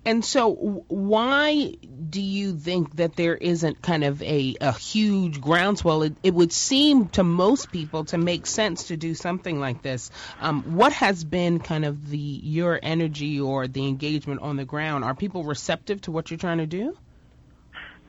And 0.04 0.24
so, 0.24 0.50
why 0.88 1.74
do 2.10 2.20
you 2.20 2.56
think 2.56 2.96
that 2.96 3.16
there 3.16 3.34
isn't 3.34 3.82
kind 3.82 4.04
of 4.04 4.22
a, 4.22 4.56
a 4.60 4.72
huge 4.72 5.40
groundswell? 5.40 6.02
It, 6.02 6.14
it 6.22 6.32
would 6.34 6.52
seem 6.52 7.08
to 7.10 7.24
most 7.24 7.70
people 7.70 8.04
to 8.06 8.18
make 8.18 8.46
sense 8.46 8.84
to 8.84 8.96
do 8.96 9.14
something 9.14 9.60
like 9.60 9.82
this. 9.82 10.10
Um, 10.40 10.76
what 10.76 10.92
has 10.94 11.24
been 11.24 11.58
kind 11.58 11.84
of 11.84 12.08
the 12.08 12.18
your 12.18 12.78
energy 12.82 13.40
or 13.40 13.68
the 13.68 13.86
engagement 13.86 14.40
on 14.40 14.56
the 14.56 14.64
ground? 14.64 15.04
Are 15.04 15.14
people 15.14 15.44
receptive 15.44 16.00
to 16.02 16.10
what 16.10 16.30
you're 16.30 16.38
trying 16.38 16.58
to 16.58 16.66
do? 16.66 16.96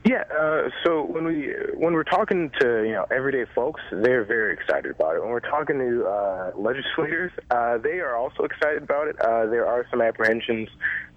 Yeah, 0.05 0.23
uh, 0.39 0.69
so 0.83 1.03
when 1.03 1.25
we 1.25 1.51
when 1.73 1.93
we're 1.93 2.03
talking 2.03 2.51
to 2.59 2.83
you 2.83 2.91
know 2.91 3.07
everyday 3.09 3.51
folks, 3.55 3.81
they're 3.91 4.23
very 4.23 4.53
excited 4.53 4.91
about 4.91 5.15
it. 5.15 5.21
When 5.21 5.31
we're 5.31 5.39
talking 5.39 5.79
to 5.79 6.05
uh, 6.05 6.51
legislators, 6.55 7.31
uh, 7.49 7.79
they 7.79 8.01
are 8.01 8.15
also 8.15 8.43
excited 8.43 8.83
about 8.83 9.07
it. 9.07 9.19
Uh, 9.19 9.47
there 9.47 9.65
are 9.65 9.83
some 9.89 10.03
apprehensions 10.03 10.69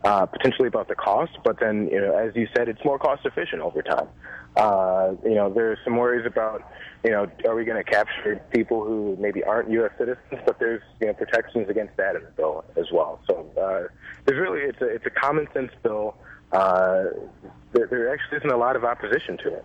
uh, 0.05 0.24
potentially 0.24 0.68
about 0.68 0.88
the 0.88 0.94
cost, 0.94 1.33
but 1.44 1.61
then 1.61 1.88
you 1.92 2.01
know, 2.01 2.16
as 2.16 2.35
you 2.35 2.48
said, 2.57 2.70
it's 2.70 2.83
more 2.83 2.98
cost 2.98 3.27
efficient 3.27 3.61
over 3.61 3.83
time. 3.83 4.09
Uh, 4.57 5.12
you 5.22 5.35
know, 5.35 5.53
there's 5.53 5.79
some 5.85 5.96
worries 5.98 6.24
about 6.24 6.62
you 7.05 7.11
know, 7.11 7.31
are 7.46 7.55
we 7.55 7.66
going 7.66 7.83
to 7.83 7.88
capture 7.88 8.40
people 8.55 8.83
who 8.85 9.18
maybe 9.20 9.44
aren't 9.44 9.70
U.S. 9.70 9.90
citizens? 9.98 10.40
But 10.46 10.59
there's 10.59 10.83
you 11.03 11.09
know 11.09 11.12
protections 11.12 11.68
against 11.68 11.94
that 11.98 12.16
in 12.16 12.24
the 12.24 12.31
bill 12.31 12.64
as 12.74 12.87
well. 12.90 13.20
So 13.29 13.51
uh, 13.61 13.92
there's 14.24 14.40
really 14.40 14.61
it's 14.61 14.81
a 14.81 14.87
it's 14.87 15.05
a 15.05 15.11
common 15.11 15.46
sense 15.53 15.72
bill 15.83 16.16
uh, 16.53 17.05
there, 17.73 17.87
there 17.87 18.13
actually 18.13 18.39
isn't 18.39 18.51
a 18.51 18.57
lot 18.57 18.77
of 18.77 18.85
opposition 18.85 19.37
to 19.39 19.55
it. 19.55 19.65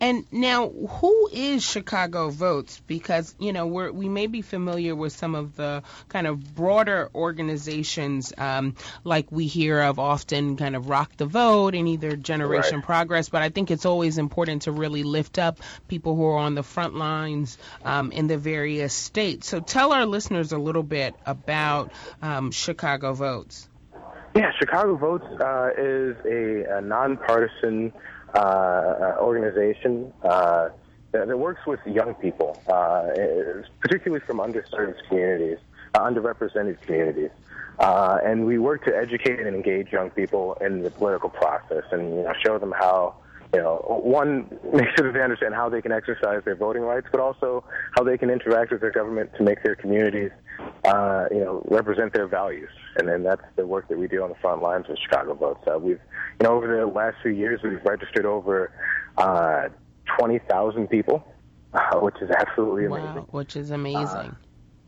And 0.00 0.26
now, 0.32 0.68
who 0.68 1.28
is 1.32 1.64
Chicago 1.64 2.28
Votes? 2.28 2.82
Because 2.86 3.34
you 3.38 3.52
know 3.52 3.66
we're, 3.66 3.92
we 3.92 4.08
may 4.08 4.26
be 4.26 4.42
familiar 4.42 4.94
with 4.94 5.12
some 5.12 5.34
of 5.34 5.56
the 5.56 5.82
kind 6.08 6.26
of 6.26 6.54
broader 6.54 7.10
organizations, 7.14 8.32
um, 8.36 8.74
like 9.04 9.30
we 9.30 9.46
hear 9.46 9.80
of 9.80 9.98
often, 9.98 10.56
kind 10.56 10.76
of 10.76 10.88
Rock 10.88 11.16
the 11.16 11.26
Vote 11.26 11.74
and 11.74 11.88
either 11.88 12.16
Generation 12.16 12.76
right. 12.76 12.84
Progress. 12.84 13.28
But 13.28 13.42
I 13.42 13.48
think 13.48 13.70
it's 13.70 13.86
always 13.86 14.18
important 14.18 14.62
to 14.62 14.72
really 14.72 15.04
lift 15.04 15.38
up 15.38 15.60
people 15.88 16.16
who 16.16 16.24
are 16.24 16.38
on 16.38 16.54
the 16.54 16.62
front 16.62 16.96
lines 16.96 17.56
um, 17.84 18.12
in 18.12 18.26
the 18.26 18.36
various 18.36 18.92
states. 18.92 19.48
So 19.48 19.60
tell 19.60 19.92
our 19.92 20.06
listeners 20.06 20.52
a 20.52 20.58
little 20.58 20.82
bit 20.82 21.14
about 21.24 21.92
um, 22.20 22.50
Chicago 22.50 23.14
Votes. 23.14 23.68
Yeah, 24.34 24.50
Chicago 24.58 24.96
Votes 24.96 25.26
uh, 25.40 25.70
is 25.78 26.16
a, 26.26 26.78
a 26.78 26.80
nonpartisan 26.80 27.92
uh, 28.34 29.14
organization 29.20 30.12
uh, 30.24 30.70
that, 31.12 31.38
works 31.38 31.64
with 31.68 31.78
young 31.86 32.14
people, 32.14 32.60
uh, 32.66 33.12
particularly 33.78 34.24
from 34.26 34.38
underserved 34.38 34.96
communities, 35.06 35.58
uh, 35.94 36.00
underrepresented 36.00 36.80
communities. 36.80 37.30
Uh, 37.78 38.18
and 38.24 38.44
we 38.44 38.58
work 38.58 38.84
to 38.86 38.96
educate 38.96 39.38
and 39.38 39.54
engage 39.54 39.92
young 39.92 40.10
people 40.10 40.54
in 40.60 40.82
the 40.82 40.90
political 40.90 41.28
process 41.28 41.84
and 41.92 42.16
you 42.16 42.22
know, 42.24 42.32
show 42.44 42.58
them 42.58 42.72
how 42.76 43.14
you 43.52 43.60
know, 43.60 44.00
one, 44.02 44.48
make 44.72 44.88
sure 44.96 45.06
that 45.06 45.12
they 45.12 45.22
understand 45.22 45.54
how 45.54 45.68
they 45.68 45.82
can 45.82 45.92
exercise 45.92 46.42
their 46.44 46.56
voting 46.56 46.82
rights, 46.82 47.06
but 47.10 47.20
also 47.20 47.64
how 47.96 48.02
they 48.02 48.16
can 48.18 48.30
interact 48.30 48.72
with 48.72 48.80
their 48.80 48.90
government 48.90 49.30
to 49.36 49.42
make 49.42 49.62
their 49.62 49.74
communities, 49.74 50.30
uh, 50.84 51.26
you 51.30 51.40
know, 51.40 51.62
represent 51.68 52.12
their 52.12 52.26
values. 52.26 52.70
And 52.96 53.08
then 53.08 53.22
that's 53.22 53.42
the 53.56 53.66
work 53.66 53.88
that 53.88 53.98
we 53.98 54.08
do 54.08 54.22
on 54.22 54.30
the 54.30 54.34
front 54.36 54.62
lines 54.62 54.86
with 54.88 54.98
Chicago 54.98 55.34
Votes. 55.34 55.64
Uh, 55.66 55.78
we've, 55.78 56.00
you 56.40 56.44
know, 56.44 56.54
over 56.54 56.66
the 56.66 56.86
last 56.86 57.16
few 57.22 57.32
years, 57.32 57.60
we've 57.62 57.84
registered 57.84 58.26
over 58.26 58.72
uh, 59.18 59.68
20,000 60.18 60.88
people, 60.88 61.24
uh, 61.72 61.98
which 61.98 62.16
is 62.20 62.30
absolutely 62.30 62.86
amazing. 62.86 63.14
Wow, 63.14 63.26
which 63.30 63.56
is 63.56 63.70
amazing. 63.70 64.04
Uh, 64.04 64.34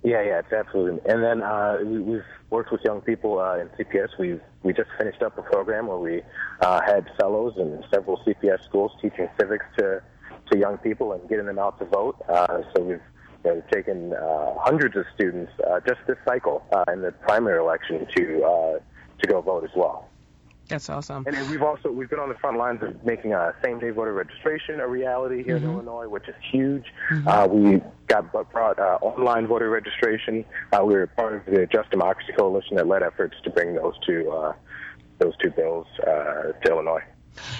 yeah, 0.02 0.22
yeah, 0.22 0.38
it's 0.38 0.52
absolutely. 0.52 1.00
And 1.10 1.22
then 1.22 1.42
uh, 1.42 1.78
we, 1.82 2.00
we've 2.00 2.24
worked 2.50 2.70
with 2.70 2.80
young 2.84 3.00
people 3.00 3.40
uh, 3.40 3.58
in 3.58 3.68
CPS. 3.70 4.10
We've 4.18 4.40
we 4.66 4.72
just 4.72 4.90
finished 4.98 5.22
up 5.22 5.38
a 5.38 5.42
program 5.42 5.86
where 5.86 5.98
we 5.98 6.22
uh, 6.60 6.80
had 6.84 7.06
fellows 7.18 7.54
in 7.56 7.82
several 7.92 8.18
CPS 8.26 8.64
schools 8.64 8.90
teaching 9.00 9.28
civics 9.38 9.64
to 9.78 10.02
to 10.50 10.58
young 10.58 10.78
people 10.78 11.12
and 11.12 11.28
getting 11.28 11.46
them 11.46 11.58
out 11.58 11.78
to 11.78 11.84
vote. 11.86 12.16
Uh, 12.28 12.62
so 12.74 12.82
we've 12.82 13.00
you 13.44 13.50
know, 13.50 13.62
taken 13.72 14.12
uh, 14.12 14.54
hundreds 14.58 14.96
of 14.96 15.04
students 15.14 15.50
uh, 15.68 15.80
just 15.86 16.00
this 16.06 16.16
cycle 16.24 16.64
uh, 16.72 16.84
in 16.92 17.02
the 17.02 17.12
primary 17.12 17.58
election 17.58 18.06
to 18.16 18.42
uh, 18.42 18.78
to 19.20 19.28
go 19.28 19.40
vote 19.40 19.64
as 19.64 19.70
well. 19.74 20.05
That's 20.68 20.90
awesome. 20.90 21.24
And 21.26 21.50
we've 21.50 21.62
also 21.62 21.90
we've 21.90 22.10
been 22.10 22.18
on 22.18 22.28
the 22.28 22.34
front 22.36 22.58
lines 22.58 22.82
of 22.82 23.04
making 23.04 23.32
a 23.32 23.54
same 23.62 23.78
day 23.78 23.90
voter 23.90 24.12
registration 24.12 24.80
a 24.80 24.86
reality 24.86 25.42
here 25.42 25.56
mm-hmm. 25.56 25.66
in 25.66 25.74
Illinois, 25.74 26.08
which 26.08 26.28
is 26.28 26.34
huge. 26.50 26.84
Mm-hmm. 27.10 27.28
Uh, 27.28 27.46
we 27.46 27.82
got 28.08 28.32
brought 28.52 28.78
uh, 28.78 28.98
online 29.00 29.46
voter 29.46 29.70
registration. 29.70 30.44
Uh, 30.72 30.84
we 30.84 30.94
were 30.94 31.06
part 31.06 31.34
of 31.34 31.44
the 31.46 31.66
Just 31.66 31.90
Democracy 31.90 32.32
Coalition 32.36 32.76
that 32.76 32.86
led 32.86 33.02
efforts 33.02 33.36
to 33.44 33.50
bring 33.50 33.74
those 33.74 33.94
two 34.06 34.30
uh, 34.30 34.52
those 35.18 35.36
two 35.42 35.50
bills 35.50 35.86
uh, 36.00 36.52
to 36.62 36.68
Illinois. 36.68 37.02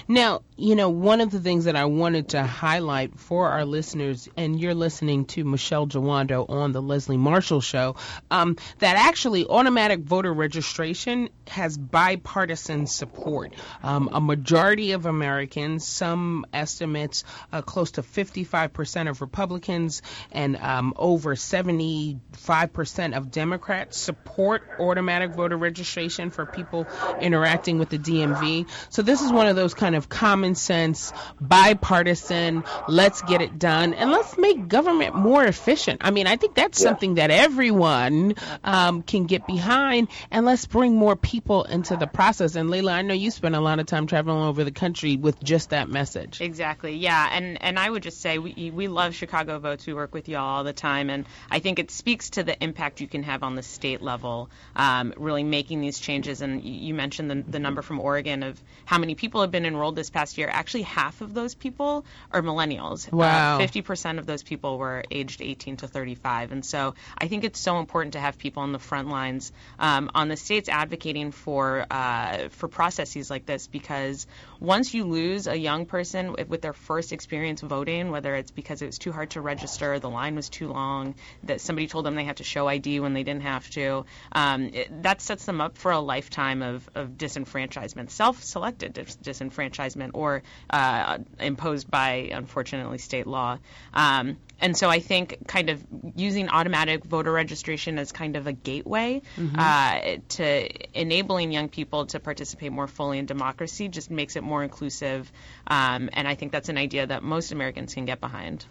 Now, 0.07 0.41
you 0.55 0.75
know, 0.75 0.89
one 0.89 1.21
of 1.21 1.31
the 1.31 1.39
things 1.39 1.65
that 1.65 1.75
I 1.75 1.85
wanted 1.85 2.29
to 2.29 2.43
highlight 2.43 3.19
for 3.19 3.49
our 3.49 3.65
listeners, 3.65 4.27
and 4.35 4.59
you're 4.59 4.73
listening 4.73 5.25
to 5.25 5.43
Michele 5.43 5.87
Jawando 5.87 6.49
on 6.49 6.71
the 6.71 6.81
Leslie 6.81 7.17
Marshall 7.17 7.61
Show, 7.61 7.95
um, 8.31 8.57
that 8.79 8.97
actually 8.97 9.45
automatic 9.45 9.99
voter 9.99 10.33
registration 10.33 11.29
has 11.47 11.77
bipartisan 11.77 12.87
support. 12.87 13.53
Um, 13.83 14.09
a 14.11 14.19
majority 14.19 14.93
of 14.93 15.05
Americans, 15.05 15.85
some 15.87 16.45
estimates 16.53 17.23
uh, 17.51 17.61
close 17.61 17.91
to 17.91 18.01
55% 18.01 19.09
of 19.09 19.21
Republicans 19.21 20.01
and 20.31 20.57
um, 20.57 20.93
over 20.97 21.35
75% 21.35 23.17
of 23.17 23.31
Democrats 23.31 23.97
support 23.97 24.63
automatic 24.79 25.31
voter 25.31 25.57
registration 25.57 26.29
for 26.29 26.45
people 26.45 26.87
interacting 27.21 27.77
with 27.77 27.89
the 27.89 27.99
DMV. 27.99 28.67
So 28.89 29.01
this 29.01 29.21
is 29.21 29.31
one 29.31 29.47
of 29.47 29.55
those 29.55 29.66
those 29.67 29.73
kind 29.73 29.95
of 29.95 30.07
common 30.07 30.55
sense, 30.55 31.11
bipartisan, 31.41 32.63
let's 32.87 33.21
get 33.23 33.41
it 33.41 33.59
done, 33.59 33.93
and 33.93 34.11
let's 34.11 34.37
make 34.37 34.69
government 34.69 35.13
more 35.13 35.43
efficient. 35.43 35.99
I 36.05 36.11
mean, 36.11 36.25
I 36.25 36.37
think 36.37 36.55
that's 36.55 36.79
yeah. 36.79 36.85
something 36.85 37.15
that 37.15 37.31
everyone 37.31 38.35
um, 38.63 39.01
can 39.01 39.25
get 39.25 39.45
behind, 39.45 40.07
and 40.31 40.45
let's 40.45 40.65
bring 40.65 40.95
more 40.95 41.17
people 41.17 41.65
into 41.65 41.97
the 41.97 42.07
process. 42.07 42.55
And 42.55 42.69
Layla, 42.69 42.93
I 42.93 43.01
know 43.01 43.13
you 43.13 43.29
spend 43.29 43.57
a 43.57 43.59
lot 43.59 43.79
of 43.79 43.87
time 43.87 44.07
traveling 44.07 44.41
over 44.41 44.63
the 44.63 44.71
country 44.71 45.17
with 45.17 45.43
just 45.43 45.71
that 45.71 45.89
message. 45.89 46.39
Exactly, 46.39 46.95
yeah. 46.95 47.29
And 47.33 47.61
and 47.61 47.77
I 47.77 47.89
would 47.89 48.03
just 48.03 48.21
say 48.21 48.37
we 48.37 48.71
we 48.73 48.87
love 48.87 49.15
Chicago 49.15 49.59
Votes. 49.59 49.85
We 49.85 49.93
work 49.93 50.13
with 50.13 50.29
y'all 50.29 50.47
all 50.47 50.63
the 50.63 50.71
time, 50.71 51.09
and 51.09 51.25
I 51.51 51.59
think 51.59 51.77
it 51.77 51.91
speaks 51.91 52.29
to 52.31 52.43
the 52.43 52.57
impact 52.63 53.01
you 53.01 53.07
can 53.07 53.23
have 53.23 53.43
on 53.43 53.55
the 53.55 53.63
state 53.63 54.01
level, 54.01 54.49
um, 54.77 55.13
really 55.17 55.43
making 55.43 55.81
these 55.81 55.99
changes. 55.99 56.41
And 56.41 56.63
you 56.63 56.93
mentioned 56.93 57.29
the, 57.29 57.43
the 57.45 57.59
number 57.59 57.81
from 57.81 57.99
Oregon 57.99 58.43
of 58.43 58.57
how 58.85 58.97
many 58.97 59.15
people 59.15 59.41
have 59.41 59.51
been 59.51 59.56
been 59.57 59.65
enrolled 59.65 59.95
this 59.95 60.11
past 60.11 60.37
year, 60.37 60.47
actually 60.51 60.83
half 60.83 61.21
of 61.21 61.33
those 61.33 61.55
people 61.55 62.05
are 62.31 62.43
millennials. 62.43 63.11
Uh, 63.11 63.17
wow. 63.17 63.57
Uh, 63.57 63.61
50% 63.61 64.19
of 64.19 64.27
those 64.27 64.43
people 64.43 64.77
were 64.77 65.03
aged 65.09 65.41
18 65.41 65.77
to 65.77 65.87
35. 65.87 66.51
And 66.51 66.63
so 66.63 66.93
I 67.17 67.27
think 67.27 67.43
it's 67.43 67.59
so 67.59 67.79
important 67.79 68.13
to 68.13 68.19
have 68.19 68.37
people 68.37 68.61
on 68.61 68.71
the 68.71 68.77
front 68.77 69.09
lines 69.09 69.51
um, 69.79 70.11
on 70.13 70.27
the 70.27 70.37
states 70.37 70.69
advocating 70.69 71.31
for 71.31 71.87
uh, 71.89 72.49
for 72.49 72.67
processes 72.67 73.31
like 73.31 73.47
this 73.47 73.65
because 73.65 74.27
once 74.59 74.93
you 74.93 75.05
lose 75.05 75.47
a 75.47 75.57
young 75.57 75.85
person 75.85 76.35
with 76.47 76.61
their 76.61 76.73
first 76.73 77.13
experience 77.13 77.61
voting, 77.61 78.11
whether 78.11 78.35
it's 78.35 78.51
because 78.51 78.81
it 78.81 78.85
was 78.85 78.97
too 78.97 79.11
hard 79.11 79.31
to 79.31 79.41
register, 79.41 79.99
the 79.99 80.09
line 80.09 80.35
was 80.35 80.49
too 80.49 80.67
long, 80.67 81.15
that 81.43 81.61
somebody 81.61 81.87
told 81.87 82.05
them 82.05 82.15
they 82.15 82.23
had 82.23 82.37
to 82.37 82.43
show 82.43 82.67
ID 82.67 82.99
when 82.99 83.13
they 83.13 83.23
didn't 83.23 83.43
have 83.43 83.69
to, 83.71 84.05
um, 84.31 84.65
it, 84.73 85.03
that 85.03 85.21
sets 85.21 85.45
them 85.45 85.61
up 85.61 85.77
for 85.77 85.91
a 85.91 85.99
lifetime 85.99 86.61
of, 86.61 86.89
of 86.95 87.09
disenfranchisement, 87.11 88.09
self-selected 88.09 88.93
disenfranchisement 88.93 89.47
disenfranchisement 89.47 90.11
or 90.13 90.43
uh, 90.69 91.19
imposed 91.39 91.89
by, 91.89 92.29
unfortunately, 92.31 92.97
state 92.97 93.27
law. 93.27 93.59
Um, 93.93 94.37
and 94.59 94.75
so 94.75 94.89
I 94.89 94.99
think 94.99 95.47
kind 95.47 95.69
of 95.69 95.83
using 96.15 96.49
automatic 96.49 97.03
voter 97.03 97.31
registration 97.31 97.99
as 97.99 98.11
kind 98.11 98.35
of 98.35 98.47
a 98.47 98.53
gateway 98.53 99.21
mm-hmm. 99.37 99.55
uh, 99.57 100.17
to 100.29 100.99
enabling 100.99 101.51
young 101.51 101.69
people 101.69 102.07
to 102.07 102.19
participate 102.19 102.71
more 102.71 102.87
fully 102.87 103.19
in 103.19 103.25
democracy 103.25 103.87
just 103.87 104.09
makes 104.09 104.35
it 104.35 104.43
more 104.43 104.63
inclusive. 104.63 105.31
Um, 105.67 106.09
and 106.13 106.27
I 106.27 106.35
think 106.35 106.51
that's 106.51 106.69
an 106.69 106.77
idea 106.77 107.05
that 107.07 107.23
most 107.23 107.51
Americans 107.51 107.93
can 107.93 108.05
get 108.05 108.19
behind. 108.19 108.65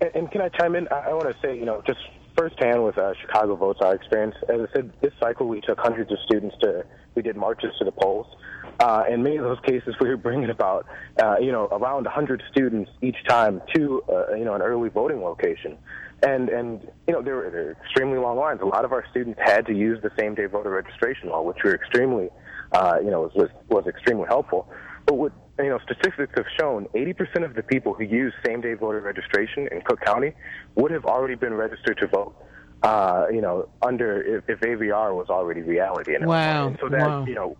And, 0.00 0.10
and 0.14 0.30
can 0.30 0.40
I 0.40 0.48
chime 0.48 0.74
in? 0.76 0.88
I, 0.88 1.10
I 1.10 1.12
want 1.14 1.34
to 1.34 1.36
say, 1.40 1.56
you 1.56 1.64
know, 1.64 1.82
just 1.86 2.00
firsthand 2.36 2.84
with 2.84 2.98
uh, 2.98 3.12
Chicago 3.20 3.56
Votes, 3.56 3.80
our 3.82 3.94
experience. 3.94 4.34
As 4.48 4.60
I 4.60 4.72
said, 4.74 4.92
this 5.00 5.12
cycle 5.20 5.46
we 5.48 5.60
took 5.60 5.78
hundreds 5.78 6.10
of 6.12 6.18
students 6.26 6.56
to, 6.60 6.84
we 7.14 7.22
did 7.22 7.36
marches 7.36 7.70
to 7.78 7.84
the 7.84 7.92
polls. 7.92 8.26
Uh, 8.80 9.04
in 9.08 9.22
many 9.22 9.36
of 9.36 9.44
those 9.44 9.60
cases, 9.60 9.94
we 10.00 10.08
were 10.08 10.16
bringing 10.16 10.50
about, 10.50 10.86
uh, 11.22 11.36
you 11.40 11.52
know, 11.52 11.66
around 11.66 12.04
100 12.04 12.42
students 12.50 12.90
each 13.00 13.16
time 13.28 13.62
to, 13.74 14.02
uh, 14.08 14.34
you 14.34 14.44
know, 14.44 14.54
an 14.54 14.62
early 14.62 14.88
voting 14.88 15.22
location. 15.22 15.78
And, 16.22 16.48
and 16.48 16.88
you 17.06 17.14
know, 17.14 17.22
there 17.22 17.36
were, 17.36 17.50
there 17.50 17.64
were 17.64 17.76
extremely 17.84 18.18
long 18.18 18.36
lines. 18.36 18.60
A 18.62 18.66
lot 18.66 18.84
of 18.84 18.92
our 18.92 19.04
students 19.10 19.40
had 19.42 19.66
to 19.66 19.74
use 19.74 20.00
the 20.02 20.10
same 20.18 20.34
day 20.34 20.46
voter 20.46 20.70
registration 20.70 21.28
law, 21.28 21.42
which 21.42 21.58
were 21.64 21.74
extremely, 21.74 22.28
uh, 22.72 22.98
you 23.02 23.10
know, 23.10 23.30
was, 23.34 23.48
was 23.68 23.86
extremely 23.86 24.26
helpful. 24.26 24.68
But 25.06 25.14
what, 25.14 25.32
you 25.58 25.68
know, 25.68 25.78
statistics 25.84 26.32
have 26.36 26.46
shown 26.58 26.86
80% 26.94 27.44
of 27.44 27.54
the 27.54 27.62
people 27.62 27.94
who 27.94 28.04
use 28.04 28.32
same 28.46 28.60
day 28.60 28.74
voter 28.74 29.00
registration 29.00 29.68
in 29.70 29.82
Cook 29.82 30.00
County 30.00 30.32
would 30.76 30.90
have 30.92 31.04
already 31.04 31.34
been 31.34 31.54
registered 31.54 31.98
to 31.98 32.06
vote. 32.06 32.34
Uh, 32.82 33.26
you 33.30 33.40
know, 33.40 33.68
under 33.80 34.20
if, 34.38 34.44
if 34.48 34.58
AVR 34.60 35.14
was 35.14 35.28
already 35.28 35.60
reality. 35.60 36.16
In 36.16 36.26
wow. 36.26 36.66
And 36.66 36.78
so 36.80 36.88
that, 36.88 37.06
wow. 37.06 37.24
you 37.24 37.34
know, 37.34 37.56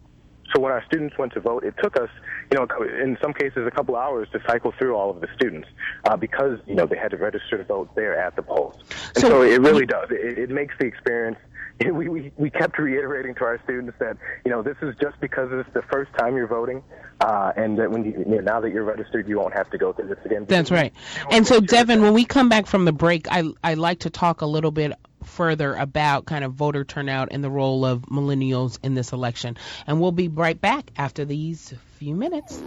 so 0.55 0.61
when 0.61 0.73
our 0.73 0.85
students 0.87 1.17
went 1.19 1.33
to 1.35 1.41
vote, 1.41 1.65
it 1.65 1.75
took 1.83 1.97
us, 1.97 2.11
you 2.51 2.59
know, 2.59 2.67
in 3.03 3.17
some 3.23 3.33
cases 3.33 3.67
a 3.67 3.71
couple 3.71 3.97
hours 3.97 4.29
to 4.33 4.41
cycle 4.47 4.73
through 4.79 4.95
all 4.95 5.11
of 5.11 5.21
the 5.21 5.29
students 5.35 5.69
uh, 6.05 6.17
because 6.17 6.59
you 6.67 6.75
know 6.75 6.87
they 6.87 6.97
had 6.97 7.11
to 7.11 7.17
register 7.17 7.59
to 7.59 7.65
vote 7.65 7.95
there 7.95 8.19
at 8.19 8.37
the 8.37 8.43
polls. 8.43 8.77
And 9.15 9.23
so, 9.23 9.29
so 9.29 9.43
it 9.43 9.61
really 9.61 9.87
does. 9.87 10.09
It, 10.11 10.39
it 10.39 10.51
makes 10.51 10.75
the 10.79 10.87
experience 10.87 11.39
we, 11.93 12.09
we, 12.09 12.33
we 12.37 12.51
kept 12.51 12.79
reiterating 12.79 13.35
to 13.37 13.45
our 13.45 13.61
students 13.65 13.97
that, 13.99 14.17
you 14.45 14.51
know, 14.51 14.63
this 14.63 14.77
is 14.83 14.95
just 15.01 15.21
because 15.21 15.49
it's 15.53 15.73
the 15.75 15.83
first 15.91 16.11
time 16.19 16.37
you're 16.37 16.47
voting, 16.47 16.83
uh, 17.21 17.53
and 17.57 17.79
that 17.79 17.91
when 17.91 18.05
you, 18.05 18.13
you 18.19 18.25
know, 18.25 18.41
now 18.41 18.61
that 18.61 18.73
you're 18.73 18.85
registered, 18.85 19.29
you 19.29 19.39
won't 19.39 19.55
have 19.55 19.71
to 19.71 19.79
go 19.79 19.93
through 19.93 20.09
this 20.09 20.19
again. 20.25 20.45
That's 20.49 20.71
right. 20.71 20.93
And 21.31 21.47
so, 21.47 21.61
Devon, 21.61 22.03
when 22.03 22.15
we 22.15 22.25
come 22.25 22.49
back 22.49 22.67
from 22.67 22.85
the 22.85 22.93
break, 22.93 23.27
I 23.31 23.45
I 23.63 23.75
like 23.75 24.01
to 24.01 24.11
talk 24.11 24.41
a 24.41 24.47
little 24.47 24.71
bit 24.71 24.93
further 25.27 25.75
about 25.75 26.27
kind 26.27 26.45
of 26.45 26.55
voter 26.55 26.85
turnout 26.85 27.29
and 27.31 27.43
the 27.43 27.51
role 27.51 27.85
of 27.85 28.03
millennials 28.03 28.79
in 28.83 28.95
this 28.95 29.13
election. 29.13 29.57
And 29.87 30.01
we'll 30.01 30.13
be 30.13 30.29
right 30.29 30.61
back 30.61 30.91
after 30.97 31.25
these 31.25 31.75
few 31.99 32.15
minutes. 32.15 32.61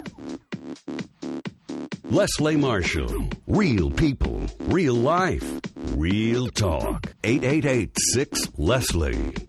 Leslie 2.05 2.55
Marshall. 2.55 3.29
Real 3.47 3.89
people, 3.89 4.41
real 4.67 4.95
life, 4.95 5.59
real 5.95 6.47
talk. 6.47 7.13
888 7.23 7.97
6 8.13 8.49
Leslie. 8.57 9.44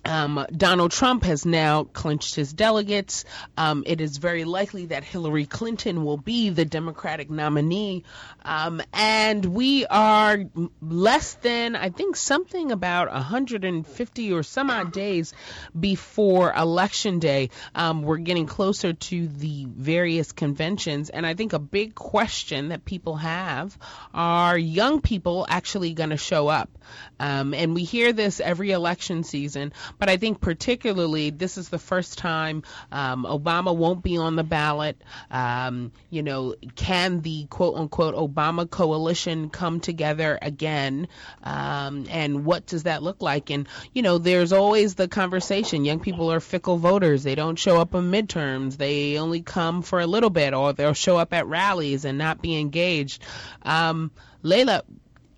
um, 0.06 0.46
Donald 0.56 0.92
Trump 0.92 1.24
has 1.24 1.44
now 1.44 1.84
clinched 1.84 2.34
his 2.34 2.52
delegates. 2.52 3.24
Um, 3.56 3.82
it 3.86 4.00
is 4.00 4.18
very 4.18 4.44
likely 4.44 4.86
that 4.86 5.02
Hillary 5.02 5.46
Clinton 5.46 6.04
will 6.04 6.16
be 6.16 6.50
the 6.50 6.64
Democratic 6.64 7.28
nominee. 7.28 8.04
Um, 8.44 8.80
and 8.92 9.44
we 9.44 9.84
are 9.86 10.44
less 10.80 11.34
than, 11.34 11.74
I 11.74 11.90
think, 11.90 12.16
something 12.16 12.70
about 12.70 13.12
150 13.12 14.32
or 14.32 14.42
some 14.42 14.70
odd 14.70 14.92
days 14.92 15.34
before 15.78 16.52
Election 16.52 17.18
Day. 17.18 17.50
Um, 17.74 18.02
we're 18.02 18.18
getting 18.18 18.46
closer 18.46 18.92
to 18.92 19.26
the 19.26 19.66
various 19.68 20.30
conventions. 20.30 21.10
And 21.10 21.26
I 21.26 21.34
think 21.34 21.52
a 21.52 21.58
big 21.58 21.94
question 21.94 22.68
that 22.68 22.84
people 22.84 23.16
have 23.16 23.76
are 24.14 24.56
young 24.56 25.00
people 25.00 25.46
actually 25.48 25.94
going 25.94 26.10
to 26.10 26.16
show 26.16 26.46
up? 26.46 26.70
Um, 27.18 27.54
and 27.54 27.74
we 27.74 27.82
hear 27.82 28.12
this 28.12 28.40
every 28.40 28.70
election 28.70 29.24
season. 29.24 29.72
But 29.98 30.08
I 30.08 30.16
think 30.16 30.40
particularly 30.40 31.30
this 31.30 31.58
is 31.58 31.68
the 31.68 31.78
first 31.78 32.18
time 32.18 32.62
um, 32.92 33.24
Obama 33.24 33.74
won't 33.74 34.02
be 34.02 34.16
on 34.16 34.36
the 34.36 34.44
ballot. 34.44 35.00
Um, 35.30 35.92
you 36.10 36.22
know, 36.22 36.54
can 36.74 37.20
the 37.22 37.46
quote 37.46 37.76
unquote 37.76 38.14
Obama 38.14 38.68
coalition 38.68 39.50
come 39.50 39.80
together 39.80 40.38
again? 40.40 41.08
Um, 41.42 42.06
and 42.10 42.44
what 42.44 42.66
does 42.66 42.84
that 42.84 43.02
look 43.02 43.22
like? 43.22 43.50
And, 43.50 43.68
you 43.94 44.02
know, 44.02 44.18
there's 44.18 44.52
always 44.52 44.94
the 44.94 45.08
conversation. 45.08 45.84
Young 45.84 46.00
people 46.00 46.32
are 46.32 46.40
fickle 46.40 46.76
voters. 46.76 47.22
They 47.22 47.34
don't 47.34 47.58
show 47.58 47.80
up 47.80 47.94
in 47.94 48.10
midterms. 48.10 48.76
They 48.76 49.18
only 49.18 49.42
come 49.42 49.82
for 49.82 50.00
a 50.00 50.06
little 50.06 50.30
bit 50.30 50.54
or 50.54 50.72
they'll 50.72 50.92
show 50.92 51.16
up 51.16 51.32
at 51.32 51.46
rallies 51.46 52.04
and 52.04 52.18
not 52.18 52.42
be 52.42 52.58
engaged. 52.58 53.22
Um, 53.62 54.10
Layla, 54.42 54.82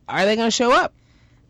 are 0.09 0.25
they 0.25 0.37
going 0.37 0.49
to 0.49 0.51
show 0.51 0.73
up? 0.73 0.95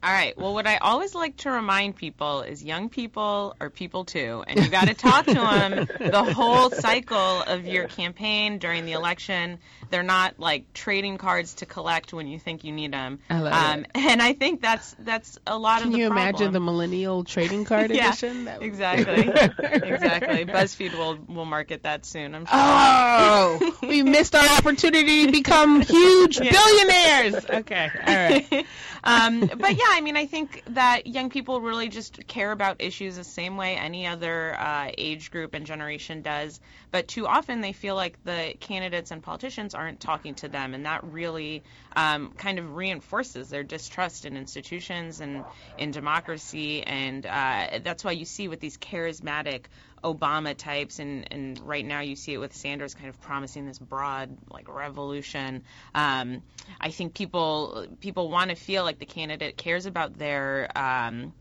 All 0.00 0.12
right. 0.12 0.38
Well, 0.38 0.54
what 0.54 0.66
I 0.68 0.76
always 0.76 1.12
like 1.14 1.36
to 1.38 1.50
remind 1.50 1.96
people 1.96 2.42
is 2.42 2.62
young 2.62 2.88
people 2.88 3.56
are 3.60 3.68
people 3.68 4.04
too, 4.04 4.44
and 4.46 4.60
you 4.64 4.70
got 4.70 4.86
to 4.86 4.94
talk 4.94 5.26
to 5.26 5.34
them 5.34 5.88
the 5.98 6.22
whole 6.34 6.70
cycle 6.70 7.42
of 7.42 7.66
your 7.66 7.88
campaign 7.88 8.58
during 8.58 8.84
the 8.86 8.92
election. 8.92 9.58
They're 9.90 10.04
not 10.04 10.38
like 10.38 10.72
trading 10.72 11.18
cards 11.18 11.54
to 11.54 11.66
collect 11.66 12.12
when 12.12 12.28
you 12.28 12.38
think 12.38 12.62
you 12.62 12.70
need 12.70 12.92
them. 12.92 13.18
I 13.28 13.40
love 13.40 13.52
um, 13.52 13.80
it. 13.80 13.90
And 13.96 14.22
I 14.22 14.34
think 14.34 14.60
that's 14.62 14.94
that's 15.00 15.36
a 15.46 15.58
lot 15.58 15.78
Can 15.80 15.88
of 15.88 15.92
the 15.94 15.98
you 15.98 16.06
problem. 16.10 16.28
imagine 16.28 16.52
the 16.52 16.60
millennial 16.60 17.24
trading 17.24 17.64
card 17.64 17.90
yeah, 17.94 18.08
edition? 18.08 18.44
That 18.44 18.60
would- 18.60 18.66
exactly, 18.66 19.22
exactly. 19.88 20.44
BuzzFeed 20.44 20.92
will 20.96 21.18
will 21.26 21.44
market 21.44 21.82
that 21.82 22.06
soon. 22.06 22.36
I'm 22.36 22.44
sure. 22.44 22.54
Oh, 22.54 23.76
we 23.82 24.02
missed 24.04 24.34
our 24.36 24.46
opportunity 24.58 25.26
to 25.26 25.32
become 25.32 25.80
huge 25.80 26.38
Yeah. 26.40 26.52
billionaires. 26.52 27.46
Okay, 27.50 27.90
all 28.06 28.14
right. 28.14 28.66
um, 29.04 29.40
but 29.40 29.76
yeah, 29.76 29.87
I 29.90 30.00
mean, 30.00 30.16
I 30.16 30.26
think 30.26 30.62
that 30.70 31.06
young 31.06 31.30
people 31.30 31.60
really 31.60 31.88
just 31.88 32.26
care 32.26 32.52
about 32.52 32.76
issues 32.80 33.16
the 33.16 33.24
same 33.24 33.56
way 33.56 33.76
any 33.76 34.06
other 34.06 34.54
uh, 34.58 34.90
age 34.96 35.30
group 35.30 35.54
and 35.54 35.66
generation 35.66 36.22
does. 36.22 36.60
But 36.90 37.08
too 37.08 37.26
often 37.26 37.60
they 37.60 37.72
feel 37.72 37.94
like 37.94 38.22
the 38.24 38.54
candidates 38.60 39.10
and 39.10 39.22
politicians 39.22 39.74
aren't 39.74 40.00
talking 40.00 40.34
to 40.36 40.48
them, 40.48 40.74
and 40.74 40.86
that 40.86 41.04
really 41.04 41.62
um, 41.96 42.32
kind 42.36 42.58
of 42.58 42.76
reinforces 42.76 43.48
their 43.50 43.62
distrust 43.62 44.24
in 44.24 44.36
institutions 44.36 45.20
and 45.20 45.44
in 45.78 45.90
democracy. 45.90 46.82
And 46.82 47.26
uh, 47.26 47.80
that's 47.82 48.04
why 48.04 48.12
you 48.12 48.24
see 48.24 48.48
with 48.48 48.60
these 48.60 48.78
charismatic 48.78 49.64
Obama 50.02 50.56
types, 50.56 50.98
and, 50.98 51.26
and 51.32 51.60
right 51.60 51.84
now 51.84 52.00
you 52.00 52.16
see 52.16 52.32
it 52.34 52.38
with 52.38 52.54
Sanders 52.54 52.94
kind 52.94 53.08
of 53.08 53.20
promising 53.20 53.66
this 53.66 53.78
broad 53.78 54.36
like 54.50 54.68
revolution. 54.68 55.62
Um, 55.94 56.42
I 56.80 56.90
think 56.90 57.14
people 57.14 57.86
people 58.00 58.30
want 58.30 58.50
to 58.50 58.56
feel 58.56 58.84
like 58.84 58.98
the 58.98 59.06
candidate 59.06 59.56
cares 59.56 59.86
about 59.86 60.18
their 60.18 60.68
um, 60.76 61.32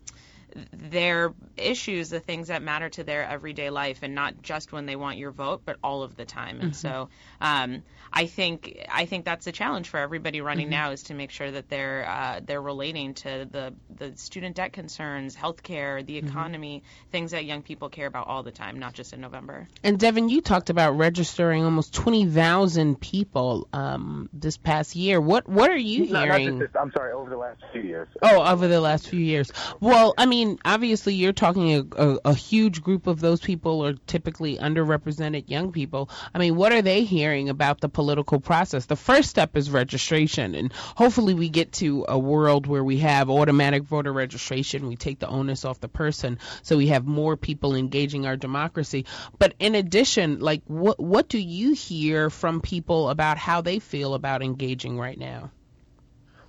their 0.71 1.33
issues, 1.55 2.09
the 2.09 2.19
things 2.19 2.47
that 2.47 2.61
matter 2.61 2.89
to 2.89 3.03
their 3.03 3.23
everyday 3.23 3.69
life, 3.69 3.99
and 4.01 4.15
not 4.15 4.41
just 4.41 4.71
when 4.71 4.85
they 4.85 4.95
want 4.95 5.17
your 5.17 5.31
vote, 5.31 5.61
but 5.65 5.77
all 5.83 6.03
of 6.03 6.15
the 6.15 6.25
time. 6.25 6.61
And 6.61 6.75
so, 6.75 7.09
um, 7.41 7.83
I 8.13 8.25
think 8.27 8.85
I 8.89 9.05
think 9.05 9.25
that's 9.25 9.45
the 9.45 9.51
challenge 9.51 9.89
for 9.89 9.99
everybody 9.99 10.39
running 10.41 10.69
now 10.69 10.91
is 10.91 11.03
to 11.03 11.13
make 11.13 11.31
sure 11.31 11.51
that 11.51 11.69
they're 11.69 12.07
uh, 12.07 12.39
they're 12.45 12.61
relating 12.61 13.13
to 13.15 13.47
the 13.51 13.73
the 13.95 14.17
student 14.17 14.55
debt 14.55 14.71
concerns, 14.71 15.35
healthcare, 15.35 16.05
the 16.05 16.17
economy, 16.17 16.83
things 17.11 17.31
that 17.31 17.43
young 17.45 17.61
people 17.61 17.89
care 17.89 18.07
about 18.07 18.27
all 18.27 18.43
the 18.43 18.51
time, 18.51 18.79
not 18.79 18.93
just 18.93 19.13
in 19.13 19.19
November. 19.21 19.67
And 19.83 19.99
Devon, 19.99 20.29
you 20.29 20.41
talked 20.41 20.69
about 20.69 20.97
registering 20.97 21.65
almost 21.65 21.93
twenty 21.93 22.25
thousand 22.25 22.99
people 23.01 23.67
um, 23.73 24.29
this 24.33 24.55
past 24.57 24.95
year. 24.95 25.19
What 25.19 25.47
what 25.47 25.69
are 25.69 25.75
you 25.77 26.05
No, 26.05 26.25
not 26.25 26.27
just 26.27 26.39
hearing? 26.39 26.59
this, 26.59 26.69
I'm 26.79 26.91
sorry, 26.93 27.11
over 27.11 27.29
the 27.29 27.37
last 27.37 27.61
few 27.73 27.81
years. 27.81 28.07
Oh, 28.21 28.43
over 28.43 28.67
the 28.67 28.79
last 28.79 29.09
few 29.09 29.19
years. 29.19 29.51
Well, 29.81 30.13
I 30.17 30.25
mean, 30.25 30.36
obviously, 30.65 31.13
you're 31.13 31.33
talking 31.33 31.73
a, 31.73 32.03
a, 32.03 32.19
a 32.25 32.33
huge 32.33 32.81
group 32.81 33.07
of 33.07 33.19
those 33.19 33.39
people 33.39 33.85
are 33.85 33.93
typically 33.93 34.57
underrepresented 34.57 35.49
young 35.49 35.71
people. 35.71 36.09
I 36.33 36.39
mean, 36.39 36.55
what 36.55 36.71
are 36.71 36.81
they 36.81 37.03
hearing 37.03 37.49
about 37.49 37.81
the 37.81 37.89
political 37.89 38.39
process? 38.39 38.85
The 38.85 38.95
first 38.95 39.29
step 39.29 39.55
is 39.57 39.69
registration, 39.69 40.55
and 40.55 40.73
hopefully, 40.73 41.33
we 41.33 41.49
get 41.49 41.71
to 41.73 42.05
a 42.07 42.17
world 42.17 42.67
where 42.67 42.83
we 42.83 42.97
have 42.99 43.29
automatic 43.29 43.83
voter 43.83 44.13
registration. 44.13 44.87
We 44.87 44.95
take 44.95 45.19
the 45.19 45.27
onus 45.27 45.65
off 45.65 45.79
the 45.79 45.87
person, 45.87 46.39
so 46.61 46.77
we 46.77 46.87
have 46.87 47.05
more 47.05 47.37
people 47.37 47.75
engaging 47.75 48.25
our 48.25 48.37
democracy. 48.37 49.05
But 49.39 49.53
in 49.59 49.75
addition, 49.75 50.39
like, 50.39 50.61
what 50.67 50.99
what 50.99 51.29
do 51.29 51.39
you 51.39 51.73
hear 51.73 52.29
from 52.29 52.61
people 52.61 53.09
about 53.09 53.37
how 53.37 53.61
they 53.61 53.79
feel 53.79 54.13
about 54.13 54.43
engaging 54.43 54.97
right 54.97 55.17
now? 55.17 55.51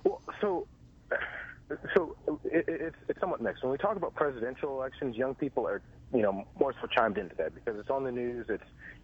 Well, 0.03 0.21
so, 0.41 0.67
so 1.95 2.15
it, 2.45 2.65
it- 2.67 2.81
it's, 2.81 2.95
it's 3.09 3.19
somewhat 3.19 3.41
mixed. 3.41 3.63
When 3.63 3.71
we 3.71 3.77
talk 3.77 3.95
about 3.97 4.15
presidential 4.15 4.71
elections, 4.71 5.15
young 5.15 5.35
people 5.35 5.67
are 5.67 5.81
you 6.13 6.21
know, 6.21 6.43
more 6.59 6.73
so 6.81 6.87
chimed 6.87 7.17
into 7.17 7.35
that 7.35 7.53
because 7.53 7.79
it's 7.79 7.89
on 7.89 8.03
the 8.03 8.11
news. 8.11 8.47
It's 8.49 8.63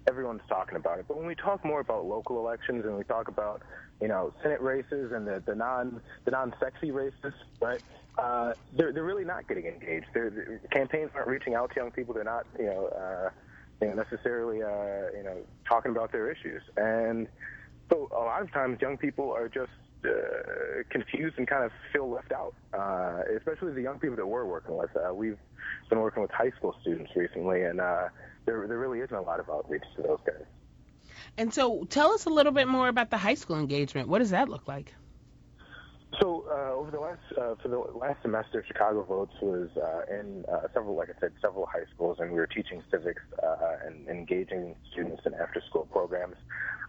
everyone's 0.10 0.42
talking 0.50 0.76
about 0.76 1.00
it. 1.00 1.06
But 1.08 1.18
when 1.18 1.28
we 1.28 1.36
talk 1.36 1.64
more 1.64 1.80
about 1.80 2.06
local 2.06 2.40
elections 2.40 2.84
and 2.86 2.98
we 2.98 3.04
talk 3.04 3.28
about, 3.28 3.62
you 4.02 4.08
know, 4.08 4.34
Senate 4.42 4.62
races 4.62 5.12
and 5.14 5.28
the, 5.28 5.44
the 5.46 5.56
non 5.56 6.02
the 6.26 6.32
non 6.32 6.54
sexy 6.60 6.92
races, 6.92 7.34
right? 7.62 7.82
Uh, 8.18 8.54
they're 8.76 8.92
they're 8.92 9.04
really 9.04 9.26
not 9.26 9.48
getting 9.48 9.66
engaged. 9.68 10.08
They're, 10.14 10.30
the 10.64 10.68
campaigns 10.70 11.12
aren't 11.16 11.28
reaching 11.28 11.54
out 11.54 11.72
to 11.76 11.80
young 11.80 11.92
people. 11.92 12.14
They're 12.14 12.24
not, 12.24 12.48
you 12.58 12.66
know, 12.66 12.88
uh, 12.88 13.30
you 13.82 13.90
know 13.90 13.94
necessarily, 14.04 14.64
uh, 14.64 15.16
you 15.16 15.24
know, 15.24 15.38
talking 15.70 15.92
about 15.92 16.12
their 16.12 16.32
issues. 16.32 16.64
And 16.76 17.28
so 17.92 18.10
a 18.16 18.20
lot 18.20 18.42
of 18.42 18.52
times, 18.52 18.80
young 18.82 18.98
people 18.98 19.32
are 19.32 19.48
just 19.48 19.70
uh, 20.08 20.84
confused 20.90 21.38
and 21.38 21.48
kind 21.48 21.64
of 21.64 21.72
feel 21.92 22.10
left 22.10 22.32
out, 22.32 22.54
uh, 22.74 23.22
especially 23.38 23.74
the 23.74 23.82
young 23.82 24.00
people 24.00 24.16
that 24.16 24.26
we're 24.26 24.46
working 24.46 24.78
with. 24.78 24.90
Uh, 24.96 25.14
we've 25.14 25.38
been 25.90 26.00
working 26.00 26.22
with 26.22 26.32
high 26.32 26.52
school 26.52 26.76
students 26.82 27.12
recently, 27.16 27.64
and 27.64 27.80
uh, 27.80 28.08
there, 28.46 28.68
there 28.68 28.80
really 28.80 29.00
isn't 29.00 29.16
a 29.16 29.22
lot 29.22 29.40
of 29.40 29.50
outreach 29.50 29.84
to 29.96 30.02
those 30.02 30.20
guys. 30.26 30.46
And 31.38 31.54
so, 31.54 31.86
tell 31.86 32.12
us 32.14 32.26
a 32.26 32.30
little 32.30 32.52
bit 32.52 32.68
more 32.68 32.88
about 32.88 33.10
the 33.10 33.18
high 33.18 33.34
school 33.34 33.60
engagement. 33.60 34.08
What 34.08 34.20
does 34.20 34.30
that 34.30 34.50
look 34.50 34.68
like? 34.68 34.94
So 36.22 36.46
uh, 36.50 36.74
over 36.74 36.92
the 36.92 37.00
last 37.00 37.20
uh, 37.38 37.56
for 37.62 37.68
the 37.68 37.80
last 37.98 38.22
semester, 38.22 38.64
Chicago 38.68 39.04
Votes 39.04 39.34
was 39.42 39.70
uh, 39.76 40.14
in 40.14 40.46
uh, 40.52 40.68
several, 40.74 40.96
like 40.96 41.10
I 41.10 41.20
said, 41.20 41.32
several 41.42 41.66
high 41.66 41.86
schools, 41.94 42.18
and 42.20 42.32
we 42.32 42.38
were 42.38 42.48
teaching 42.48 42.84
civics 42.92 43.22
uh, 43.42 43.86
and 43.86 44.08
engaging 44.08 44.76
students 44.92 45.24
in 45.26 45.34
after-school 45.34 45.88
programs. 45.92 46.36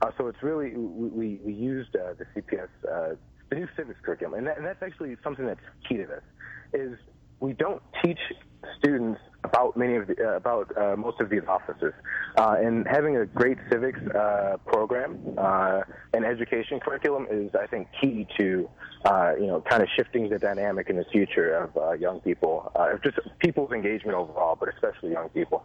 Uh, 0.03 0.11
so 0.19 0.29
it's 0.29 0.43
really 0.43 0.77
we 0.77 1.41
we 1.45 1.53
used 1.53 1.93
the 1.93 2.27
CPS 2.35 2.69
uh, 2.91 3.15
the 3.49 3.57
new 3.57 3.69
civics 3.77 3.99
curriculum, 4.03 4.35
and, 4.35 4.47
that, 4.47 4.59
and 4.59 4.67
that's 4.67 4.83
actually 4.83 5.17
something 5.23 5.47
that's 5.47 5.61
key 5.89 5.97
to 5.97 6.07
this. 6.07 6.23
Is 6.73 6.99
we 7.41 7.53
don't 7.53 7.83
teach 8.05 8.19
students 8.79 9.21
about 9.47 9.77
many 9.77 9.97
of 9.97 10.07
the, 10.07 10.17
uh, 10.19 10.37
about 10.37 10.77
uh, 10.77 10.97
most 10.97 11.21
of 11.21 11.31
these 11.31 11.43
offices. 11.49 11.93
Uh, 12.37 12.57
and 12.59 12.87
having 12.87 13.17
a 13.17 13.25
great 13.27 13.59
civics 13.71 14.01
uh, 14.15 14.57
program 14.67 15.19
uh, 15.39 15.81
and 16.13 16.25
education 16.25 16.81
curriculum 16.81 17.27
is, 17.31 17.55
I 17.55 17.67
think, 17.67 17.89
key 18.01 18.27
to 18.39 18.69
uh, 19.05 19.33
you 19.39 19.47
know 19.47 19.61
kind 19.61 19.83
of 19.83 19.89
shifting 19.97 20.29
the 20.29 20.39
dynamic 20.39 20.91
in 20.91 20.97
the 20.97 21.05
future 21.13 21.55
of 21.55 22.01
young 22.01 22.21
people, 22.21 22.73
just 23.03 23.19
people's 23.39 23.73
engagement 23.73 24.17
overall, 24.17 24.57
but 24.59 24.69
especially 24.69 25.13
young 25.13 25.29
people, 25.31 25.65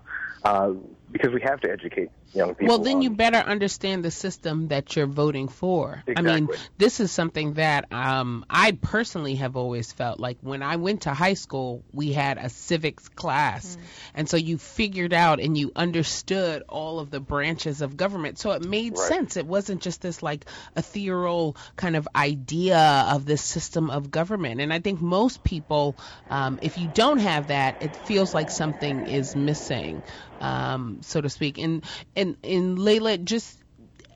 because 1.11 1.33
we 1.33 1.41
have 1.41 1.59
to 1.61 1.71
educate 1.71 2.09
young 2.33 2.55
people. 2.55 2.67
Well, 2.67 2.79
then 2.79 3.01
you 3.01 3.09
better 3.09 3.37
understand 3.37 4.05
the 4.05 4.11
system 4.11 4.67
that 4.69 4.95
you're 4.95 5.07
voting 5.07 5.47
for. 5.47 6.03
Exactly. 6.07 6.31
I 6.31 6.39
mean, 6.39 6.49
this 6.77 6.99
is 6.99 7.11
something 7.11 7.53
that 7.53 7.91
um, 7.91 8.45
I 8.49 8.73
personally 8.73 9.35
have 9.35 9.55
always 9.55 9.91
felt 9.91 10.19
like 10.19 10.37
when 10.41 10.61
I 10.63 10.75
went 10.77 11.01
to 11.01 11.13
high 11.13 11.33
school, 11.33 11.83
we 11.91 12.13
had 12.13 12.37
a 12.37 12.49
civics 12.49 13.09
class. 13.09 13.70
Mm. 13.75 13.81
And 14.15 14.29
so 14.29 14.37
you 14.37 14.57
figured 14.57 15.13
out 15.13 15.39
and 15.39 15.57
you 15.57 15.71
understood 15.75 16.63
all 16.67 16.99
of 16.99 17.11
the 17.11 17.19
branches 17.19 17.81
of 17.81 17.97
government. 17.97 18.39
So 18.39 18.51
it 18.51 18.63
made 18.63 18.97
right. 18.97 19.07
sense. 19.07 19.37
It 19.37 19.45
wasn't 19.45 19.81
just 19.81 20.01
this 20.01 20.21
like 20.23 20.45
ethereal 20.75 21.55
kind 21.75 21.95
of 21.95 22.07
idea 22.15 23.05
of 23.09 23.25
this 23.25 23.41
system 23.41 23.89
of 23.89 24.11
government. 24.11 24.61
And 24.61 24.73
I 24.73 24.79
think 24.79 25.01
most 25.01 25.43
people, 25.43 25.97
um, 26.29 26.59
if 26.61 26.77
you 26.77 26.87
don't 26.87 27.19
have 27.19 27.47
that, 27.47 27.77
it 27.79 27.95
feels 27.95 28.33
like 28.33 28.49
something 28.49 29.05
is 29.05 29.35
missing, 29.35 30.03
um, 30.39 30.99
so 31.01 31.21
to 31.21 31.29
speak. 31.29 31.57
And, 31.57 31.83
and, 32.15 32.37
and 32.43 32.77
Layla, 32.77 33.23
just 33.23 33.60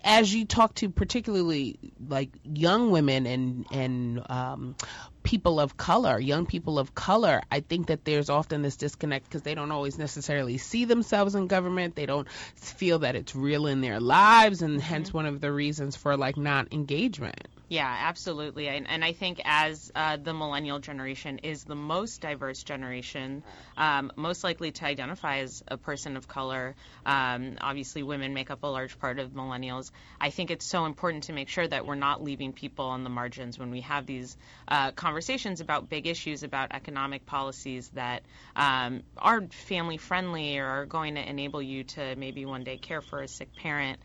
as 0.06 0.34
you 0.34 0.46
talk 0.46 0.76
to 0.76 0.90
particularly 0.90 1.80
like 2.08 2.30
young 2.44 2.92
women 2.92 3.26
and 3.26 3.66
and 3.72 4.22
um, 4.30 4.76
people 5.24 5.60
of 5.60 5.76
color, 5.76 6.20
young 6.20 6.46
people 6.46 6.78
of 6.78 6.94
color, 6.94 7.42
I 7.52 7.62
think 7.62 7.88
that 7.88 8.06
there's 8.06 8.30
often 8.30 8.62
this 8.62 8.78
disconnect 8.78 9.26
because 9.26 9.42
they 9.42 9.56
don't 9.56 9.72
always 9.72 9.98
necessarily 9.98 10.60
see 10.60 10.86
themselves 10.86 11.34
in 11.34 11.48
government. 11.48 11.96
They 11.96 12.06
don't 12.06 12.30
feel 12.30 13.00
that 13.00 13.16
it's 13.16 13.36
real 13.36 13.66
in 13.66 13.82
their 13.82 14.00
lives, 14.00 14.62
and 14.62 14.80
hence 14.80 15.10
mm-hmm. 15.10 15.18
one 15.18 15.26
of 15.26 15.42
the 15.42 15.52
reasons 15.52 15.96
for 15.96 16.16
like 16.16 16.38
not 16.38 16.72
engagement. 16.72 17.48
Yeah, 17.68 17.88
absolutely. 18.02 18.68
And, 18.68 18.88
and 18.88 19.04
I 19.04 19.14
think 19.14 19.42
as 19.44 19.92
uh, 19.96 20.18
the 20.18 20.36
millennial 20.36 20.78
generation 20.78 21.40
is 21.40 21.64
the 21.64 21.74
most 21.76 22.22
diverse 22.22 22.62
generation, 22.62 23.44
um, 23.76 24.12
most 24.16 24.44
likely 24.44 24.72
to 24.74 24.86
identify 24.86 25.40
as 25.40 25.64
a 25.68 25.76
person 25.76 26.16
of 26.16 26.28
color, 26.28 26.76
um, 27.08 27.58
obviously 27.60 28.04
women 28.04 28.36
make 28.36 28.52
up 28.52 28.62
a 28.64 28.68
large 28.68 29.00
part 29.00 29.18
of 29.18 29.32
millennials. 29.32 29.90
I 30.22 30.30
think 30.30 30.52
it's 30.52 30.66
so 30.66 30.86
important 30.86 31.24
to 31.24 31.34
make 31.34 31.50
sure 31.50 31.68
that 31.68 31.88
we're 31.88 31.96
not 31.96 32.22
leaving 32.22 32.54
people 32.54 32.86
on 32.86 33.04
the 33.04 33.10
margins 33.10 33.58
when 33.58 33.72
we 33.72 33.82
have 33.82 34.06
these 34.06 34.38
uh, 34.68 34.92
conversations 34.92 35.60
about 35.60 35.90
big 35.90 36.06
issues, 36.06 36.44
about 36.44 36.72
economic 36.72 37.26
policies 37.26 37.90
that 37.96 38.22
um, 38.56 39.02
are 39.18 39.42
family 39.48 39.98
friendly 39.98 40.60
or 40.60 40.68
are 40.68 40.86
going 40.86 41.16
to 41.16 41.28
enable 41.28 41.64
you 41.64 41.84
to 41.84 42.16
maybe 42.16 42.46
one 42.46 42.64
day 42.64 42.78
care 42.78 43.02
for 43.02 43.22
a 43.22 43.28
sick 43.28 43.56
parent. 43.56 44.00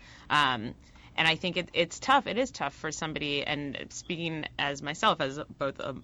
And 1.20 1.28
I 1.28 1.36
think 1.36 1.58
it, 1.58 1.68
it's 1.74 2.00
tough. 2.00 2.26
It 2.26 2.38
is 2.38 2.50
tough 2.50 2.74
for 2.74 2.90
somebody. 2.90 3.46
And 3.46 3.76
speaking 3.90 4.46
as 4.58 4.80
myself, 4.80 5.20
as 5.20 5.38
both 5.58 5.78
a, 5.78 5.94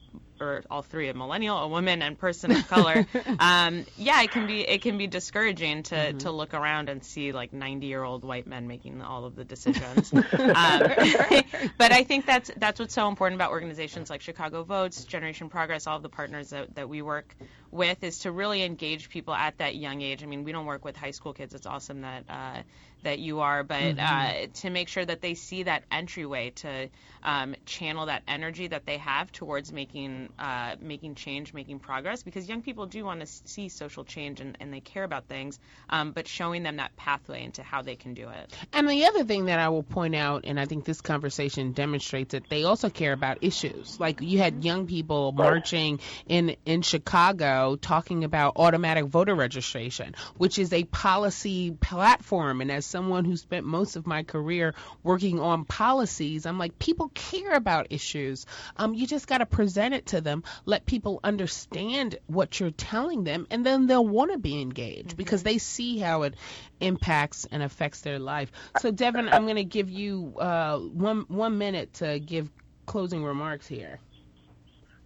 or 0.41 0.63
all 0.71 0.83
three, 0.83 1.09
a 1.09 1.15
millennial, 1.15 1.59
a 1.59 1.69
woman, 1.69 2.03
and 2.03 2.19
person 2.19 2.53
of 2.53 2.69
color, 2.69 3.07
um, 3.39 3.87
yeah, 3.97 4.23
it 4.23 4.31
can 4.31 4.47
be 4.47 4.61
it 4.61 4.83
can 4.83 4.99
be 4.99 5.07
discouraging 5.07 5.83
to 5.85 5.95
mm-hmm. 5.95 6.19
to 6.19 6.31
look 6.31 6.55
around 6.55 6.89
and 6.89 7.05
see 7.05 7.33
like 7.33 7.53
90 7.53 7.87
year 7.87 8.03
old 8.03 8.25
white 8.25 8.47
men 8.47 8.67
making 8.67 9.03
all 9.03 9.25
of 9.25 9.37
the 9.37 9.45
decisions. 9.45 10.13
um, 10.13 10.23
but 11.79 11.93
I 11.93 12.05
think 12.05 12.27
that's 12.27 12.51
that's 12.57 12.81
what's 12.81 12.95
so 12.95 13.09
important 13.09 13.39
about 13.39 13.51
organizations 13.51 14.11
like 14.11 14.21
Chicago 14.21 14.63
Votes, 14.63 15.05
Generation 15.05 15.49
Progress, 15.49 15.87
all 15.87 15.97
of 15.97 16.03
the 16.03 16.09
partners 16.09 16.51
that, 16.51 16.75
that 16.75 16.89
we 16.89 17.03
work 17.03 17.35
with 17.71 18.03
is 18.03 18.21
to 18.21 18.33
really 18.33 18.63
engage 18.63 19.09
people 19.09 19.35
at 19.35 19.59
that 19.59 19.77
young 19.77 20.01
age. 20.01 20.23
I 20.23 20.27
mean, 20.27 20.45
we 20.45 20.53
don't 20.53 20.67
work 20.67 20.85
with 20.85 20.97
high 20.97 21.11
school 21.11 21.33
kids. 21.33 21.55
It's 21.55 21.67
awesome 21.67 22.03
that 22.03 22.25
uh, 22.29 22.63
that 23.03 23.19
you 23.19 23.41
are, 23.41 23.63
but 23.63 23.97
mm-hmm. 23.97 24.01
uh, 24.01 24.47
to 24.61 24.71
make 24.71 24.89
sure 24.89 25.05
that 25.05 25.21
they 25.21 25.35
see 25.35 25.63
that 25.65 25.85
entryway 25.91 26.51
to 26.51 26.89
um, 27.23 27.55
channel 27.65 28.07
that 28.07 28.23
energy 28.27 28.67
that 28.67 28.87
they 28.87 28.99
have 28.99 29.31
towards 29.33 29.73
making 29.73 30.26
uh, 30.39 30.77
making 30.81 31.15
change, 31.15 31.55
making 31.55 31.79
progress, 31.79 32.23
because 32.23 32.49
young 32.49 32.63
people 32.63 32.87
do 32.87 33.05
want 33.05 33.21
to 33.21 33.27
see 33.27 33.69
social 33.69 34.05
change 34.05 34.41
and, 34.41 34.57
and 34.61 34.73
they 34.73 34.81
care 34.81 35.05
about 35.05 35.27
things, 35.27 35.59
um, 35.91 36.13
but 36.13 36.27
showing 36.29 36.63
them 36.63 36.77
that 36.77 36.97
pathway 36.97 37.45
into 37.45 37.63
how 37.63 37.83
they 37.83 37.97
can 37.97 38.15
do 38.15 38.29
it. 38.29 38.53
And 38.73 38.89
the 38.89 39.07
other 39.07 39.25
thing 39.25 39.47
that 39.47 39.59
I 39.59 39.69
will 39.69 39.83
point 39.83 40.15
out, 40.15 40.45
and 40.45 40.59
I 40.59 40.67
think 40.67 40.85
this 40.85 41.01
conversation 41.01 41.73
demonstrates 41.73 42.35
it, 42.35 42.49
they 42.49 42.65
also 42.65 42.91
care 42.91 43.13
about 43.13 43.39
issues. 43.43 43.99
Like 43.99 44.21
you 44.21 44.39
had 44.39 44.65
young 44.65 44.87
people 44.87 45.33
marching 45.33 46.01
in 46.29 46.57
in 46.65 46.83
Chicago 46.83 47.77
talking 47.77 48.25
about 48.25 48.55
automatic 48.57 49.07
voter 49.07 49.35
registration, 49.35 50.15
which 50.37 50.59
is 50.59 50.73
a 50.73 50.85
policy 50.85 51.71
platform, 51.71 52.61
and 52.61 52.71
as 52.71 52.87
someone 52.87 53.25
who 53.25 53.37
spent 53.37 53.67
most 53.67 53.97
of 53.97 54.07
my 54.07 54.23
career 54.23 54.75
working 55.03 55.41
on 55.41 55.65
policies, 55.65 56.47
I'm 56.47 56.59
like, 56.59 56.79
people 56.79 57.11
care 57.15 57.53
about 57.53 57.89
issues. 57.91 58.47
Um, 58.77 58.95
you 58.95 59.07
just 59.07 59.27
got 59.27 59.39
to 59.39 59.47
present 59.47 59.95
it 59.95 60.07
to 60.07 60.16
them, 60.21 60.45
let 60.65 60.87
people 60.87 61.21
understand 61.23 62.19
what 62.27 62.61
you're 62.61 62.71
telling 62.71 63.25
them, 63.25 63.47
and 63.51 63.65
then 63.65 63.87
they'll 63.87 64.07
want 64.07 64.33
to 64.33 64.39
be 64.39 64.61
engaged 64.61 65.09
mm-hmm. 65.09 65.17
because 65.17 65.43
they 65.43 65.59
see 65.59 65.99
how 65.99 66.23
it 66.23 66.35
impacts 66.81 67.47
and 67.51 67.63
affects 67.63 68.01
their 68.03 68.19
life. 68.19 68.51
So, 68.81 68.91
Devon, 68.91 69.29
I'm 69.29 69.45
going 69.45 69.57
to 69.57 69.65
give 69.65 69.91
you 69.91 70.35
uh, 70.39 70.79
one 70.79 71.25
one 71.29 71.59
minute 71.59 71.95
to 71.95 72.19
give 72.19 72.51
closing 72.87 73.25
remarks 73.25 73.67
here. 73.67 73.99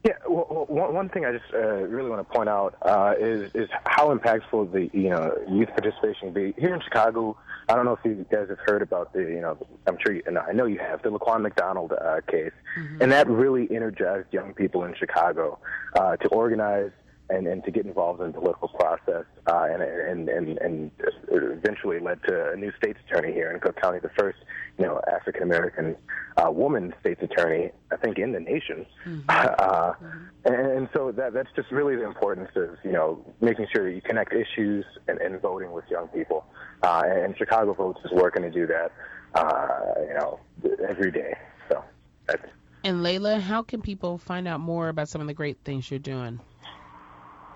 Yeah, 0.05 0.15
well, 0.27 0.65
one, 0.69 0.95
one 0.95 1.09
thing 1.11 1.27
I 1.27 1.33
just 1.33 1.53
uh, 1.53 1.59
really 1.59 2.09
want 2.09 2.27
to 2.27 2.35
point 2.35 2.49
out 2.49 2.75
uh, 2.83 3.15
is 3.19 3.51
is 3.55 3.69
how 3.85 4.17
impactful 4.17 4.73
the 4.73 4.91
you 4.97 5.11
know 5.11 5.37
youth 5.51 5.69
participation 5.69 6.33
can 6.33 6.33
be 6.33 6.55
here 6.59 6.75
in 6.75 6.81
Chicago. 6.81 7.37
I 7.69 7.75
don't 7.75 7.85
know 7.85 7.93
if 7.93 8.05
you 8.05 8.27
guys 8.31 8.49
have 8.49 8.59
heard 8.67 8.83
about 8.83 9.13
the 9.13 9.21
you 9.21 9.41
know 9.41 9.57
I'm 9.87 9.97
sure 10.05 10.15
you, 10.15 10.23
no, 10.31 10.41
I 10.41 10.53
know 10.53 10.67
you 10.67 10.79
have 10.79 11.03
the 11.03 11.11
Laquan 11.11 11.43
McDonald 11.43 11.93
uh, 11.93 12.21
case, 12.29 12.53
mm-hmm. 12.79 13.03
and 13.03 13.13
that 13.13 13.29
really 13.29 13.69
energized 13.71 14.29
young 14.33 14.55
people 14.55 14.85
in 14.85 14.95
Chicago 14.95 15.59
uh, 15.95 16.17
to 16.17 16.29
organize 16.29 16.91
and, 17.31 17.47
and 17.47 17.65
to 17.65 17.71
get 17.71 17.87
involved 17.87 18.21
in 18.21 18.33
the 18.33 18.39
political 18.39 18.69
process, 18.69 19.25
uh, 19.47 19.67
and, 19.71 19.83
and, 19.83 20.29
and, 20.29 20.59
and 20.59 20.91
eventually 21.29 22.01
led 22.01 22.23
to 22.25 22.51
a 22.53 22.57
new 22.57 22.73
state's 22.77 22.99
attorney 23.09 23.33
here 23.33 23.51
in 23.51 23.61
Cook 23.61 23.81
County, 23.81 23.99
the 24.01 24.11
first, 24.19 24.39
you 24.79 24.85
know, 24.85 25.01
African 25.13 25.43
American 25.43 25.97
uh, 26.37 26.51
woman 26.51 26.93
state's 27.01 27.23
attorney, 27.23 27.71
I 27.93 27.97
think, 27.97 28.19
in 28.19 28.33
the 28.33 28.41
nation. 28.41 28.87
Mm-hmm. 29.07 29.31
Uh, 29.61 29.95
mm-hmm. 29.95 30.55
And, 30.55 30.89
so 30.95 31.13
that 31.13 31.33
that's 31.33 31.49
just 31.55 31.71
really 31.71 31.97
the 31.97 32.05
importance 32.05 32.51
of, 32.57 32.77
you 32.83 32.93
know, 32.93 33.25
making 33.41 33.67
sure 33.73 33.85
that 33.85 33.95
you 33.95 34.01
connect 34.01 34.33
issues 34.33 34.85
and, 35.07 35.19
and 35.21 35.41
voting 35.41 35.73
with 35.73 35.85
young 35.91 36.09
people. 36.09 36.45
Uh, 36.83 37.03
and 37.07 37.37
Chicago 37.37 37.75
Votes 37.75 38.01
is 38.05 38.11
working 38.13 38.43
to 38.43 38.51
do 38.51 38.67
that, 38.67 38.93
uh, 39.35 40.01
you 40.01 40.15
know, 40.15 40.41
every 40.89 41.11
day. 41.11 41.37
So 41.69 41.85
that's. 42.27 42.43
And 42.85 43.05
Layla, 43.05 43.41
how 43.41 43.63
can 43.63 43.83
people 43.83 44.19
find 44.19 44.49
out 44.49 44.61
more 44.61 44.89
about 44.89 45.09
some 45.09 45.21
of 45.21 45.27
the 45.27 45.35
great 45.35 45.59
things 45.65 45.91
you're 45.91 45.99
doing? 45.99 46.41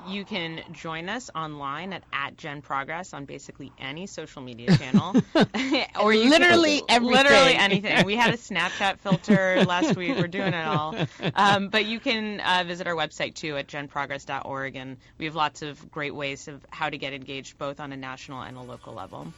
You 0.07 0.25
can 0.25 0.63
join 0.73 1.09
us 1.09 1.31
online 1.35 1.93
at, 1.93 2.03
at 2.13 2.37
Gen 2.37 2.63
Progress 2.63 3.13
on 3.15 3.25
basically 3.25 3.73
any 3.79 4.07
social 4.07 4.43
media 4.43 4.77
channel. 4.77 5.15
or 6.01 6.13
you 6.13 6.31
literally 6.31 6.83
everything. 6.89 7.17
Literally 7.17 7.55
anything. 7.55 8.05
We 8.05 8.17
had 8.17 8.35
a 8.35 8.37
Snapchat 8.37 8.99
filter 8.99 9.65
last 9.65 9.97
week. 9.97 10.17
We're 10.19 10.27
doing 10.27 10.53
it 10.53 10.67
all. 10.67 10.95
Um, 11.35 11.69
but 11.69 11.87
you 11.87 12.01
can 12.01 12.41
uh, 12.41 12.65
visit 12.67 12.87
our 12.87 12.95
website 12.95 13.35
too 13.35 13.57
at 13.57 13.67
genprogress.org, 13.67 14.77
and 14.77 14.99
we 15.17 15.25
have 15.25 15.35
lots 15.35 15.63
of 15.63 15.91
great 15.91 16.15
ways 16.15 16.49
of 16.49 16.65
how 16.71 16.91
to 16.91 16.99
get 16.99 17.13
engaged 17.15 17.57
both 17.57 17.81
on 17.81 17.93
a 17.93 17.97
national 17.97 18.43
and 18.43 18.57
a 18.57 18.63
local 18.63 18.95
level. 18.95 19.33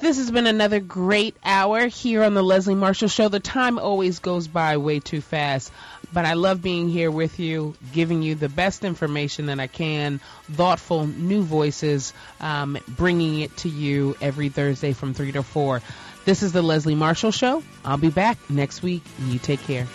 This 0.00 0.16
has 0.18 0.30
been 0.30 0.46
another 0.46 0.80
great 0.80 1.36
hour 1.44 1.86
here 1.86 2.24
on 2.24 2.34
the 2.34 2.42
Leslie 2.42 2.74
Marshall 2.74 3.08
Show. 3.08 3.28
The 3.28 3.40
time 3.40 3.78
always 3.78 4.18
goes 4.18 4.48
by 4.48 4.76
way 4.76 5.00
too 5.00 5.20
fast, 5.20 5.72
but 6.12 6.24
I 6.24 6.34
love 6.34 6.62
being 6.62 6.88
here 6.88 7.10
with 7.10 7.38
you, 7.38 7.74
giving 7.92 8.22
you 8.22 8.34
the 8.34 8.48
best 8.48 8.84
information 8.84 9.46
that 9.46 9.60
I 9.60 9.66
can, 9.66 10.20
thoughtful 10.50 11.06
new 11.06 11.42
voices, 11.42 12.12
um, 12.40 12.78
bringing 12.88 13.40
it 13.40 13.56
to 13.58 13.68
you 13.68 14.16
every 14.20 14.48
Thursday 14.48 14.92
from 14.92 15.14
3 15.14 15.32
to 15.32 15.42
4. 15.42 15.82
This 16.24 16.42
is 16.42 16.52
the 16.52 16.62
Leslie 16.62 16.94
Marshall 16.94 17.32
Show. 17.32 17.62
I'll 17.84 17.98
be 17.98 18.10
back 18.10 18.38
next 18.48 18.82
week. 18.82 19.02
You 19.26 19.38
take 19.38 19.60
care. 19.60 19.86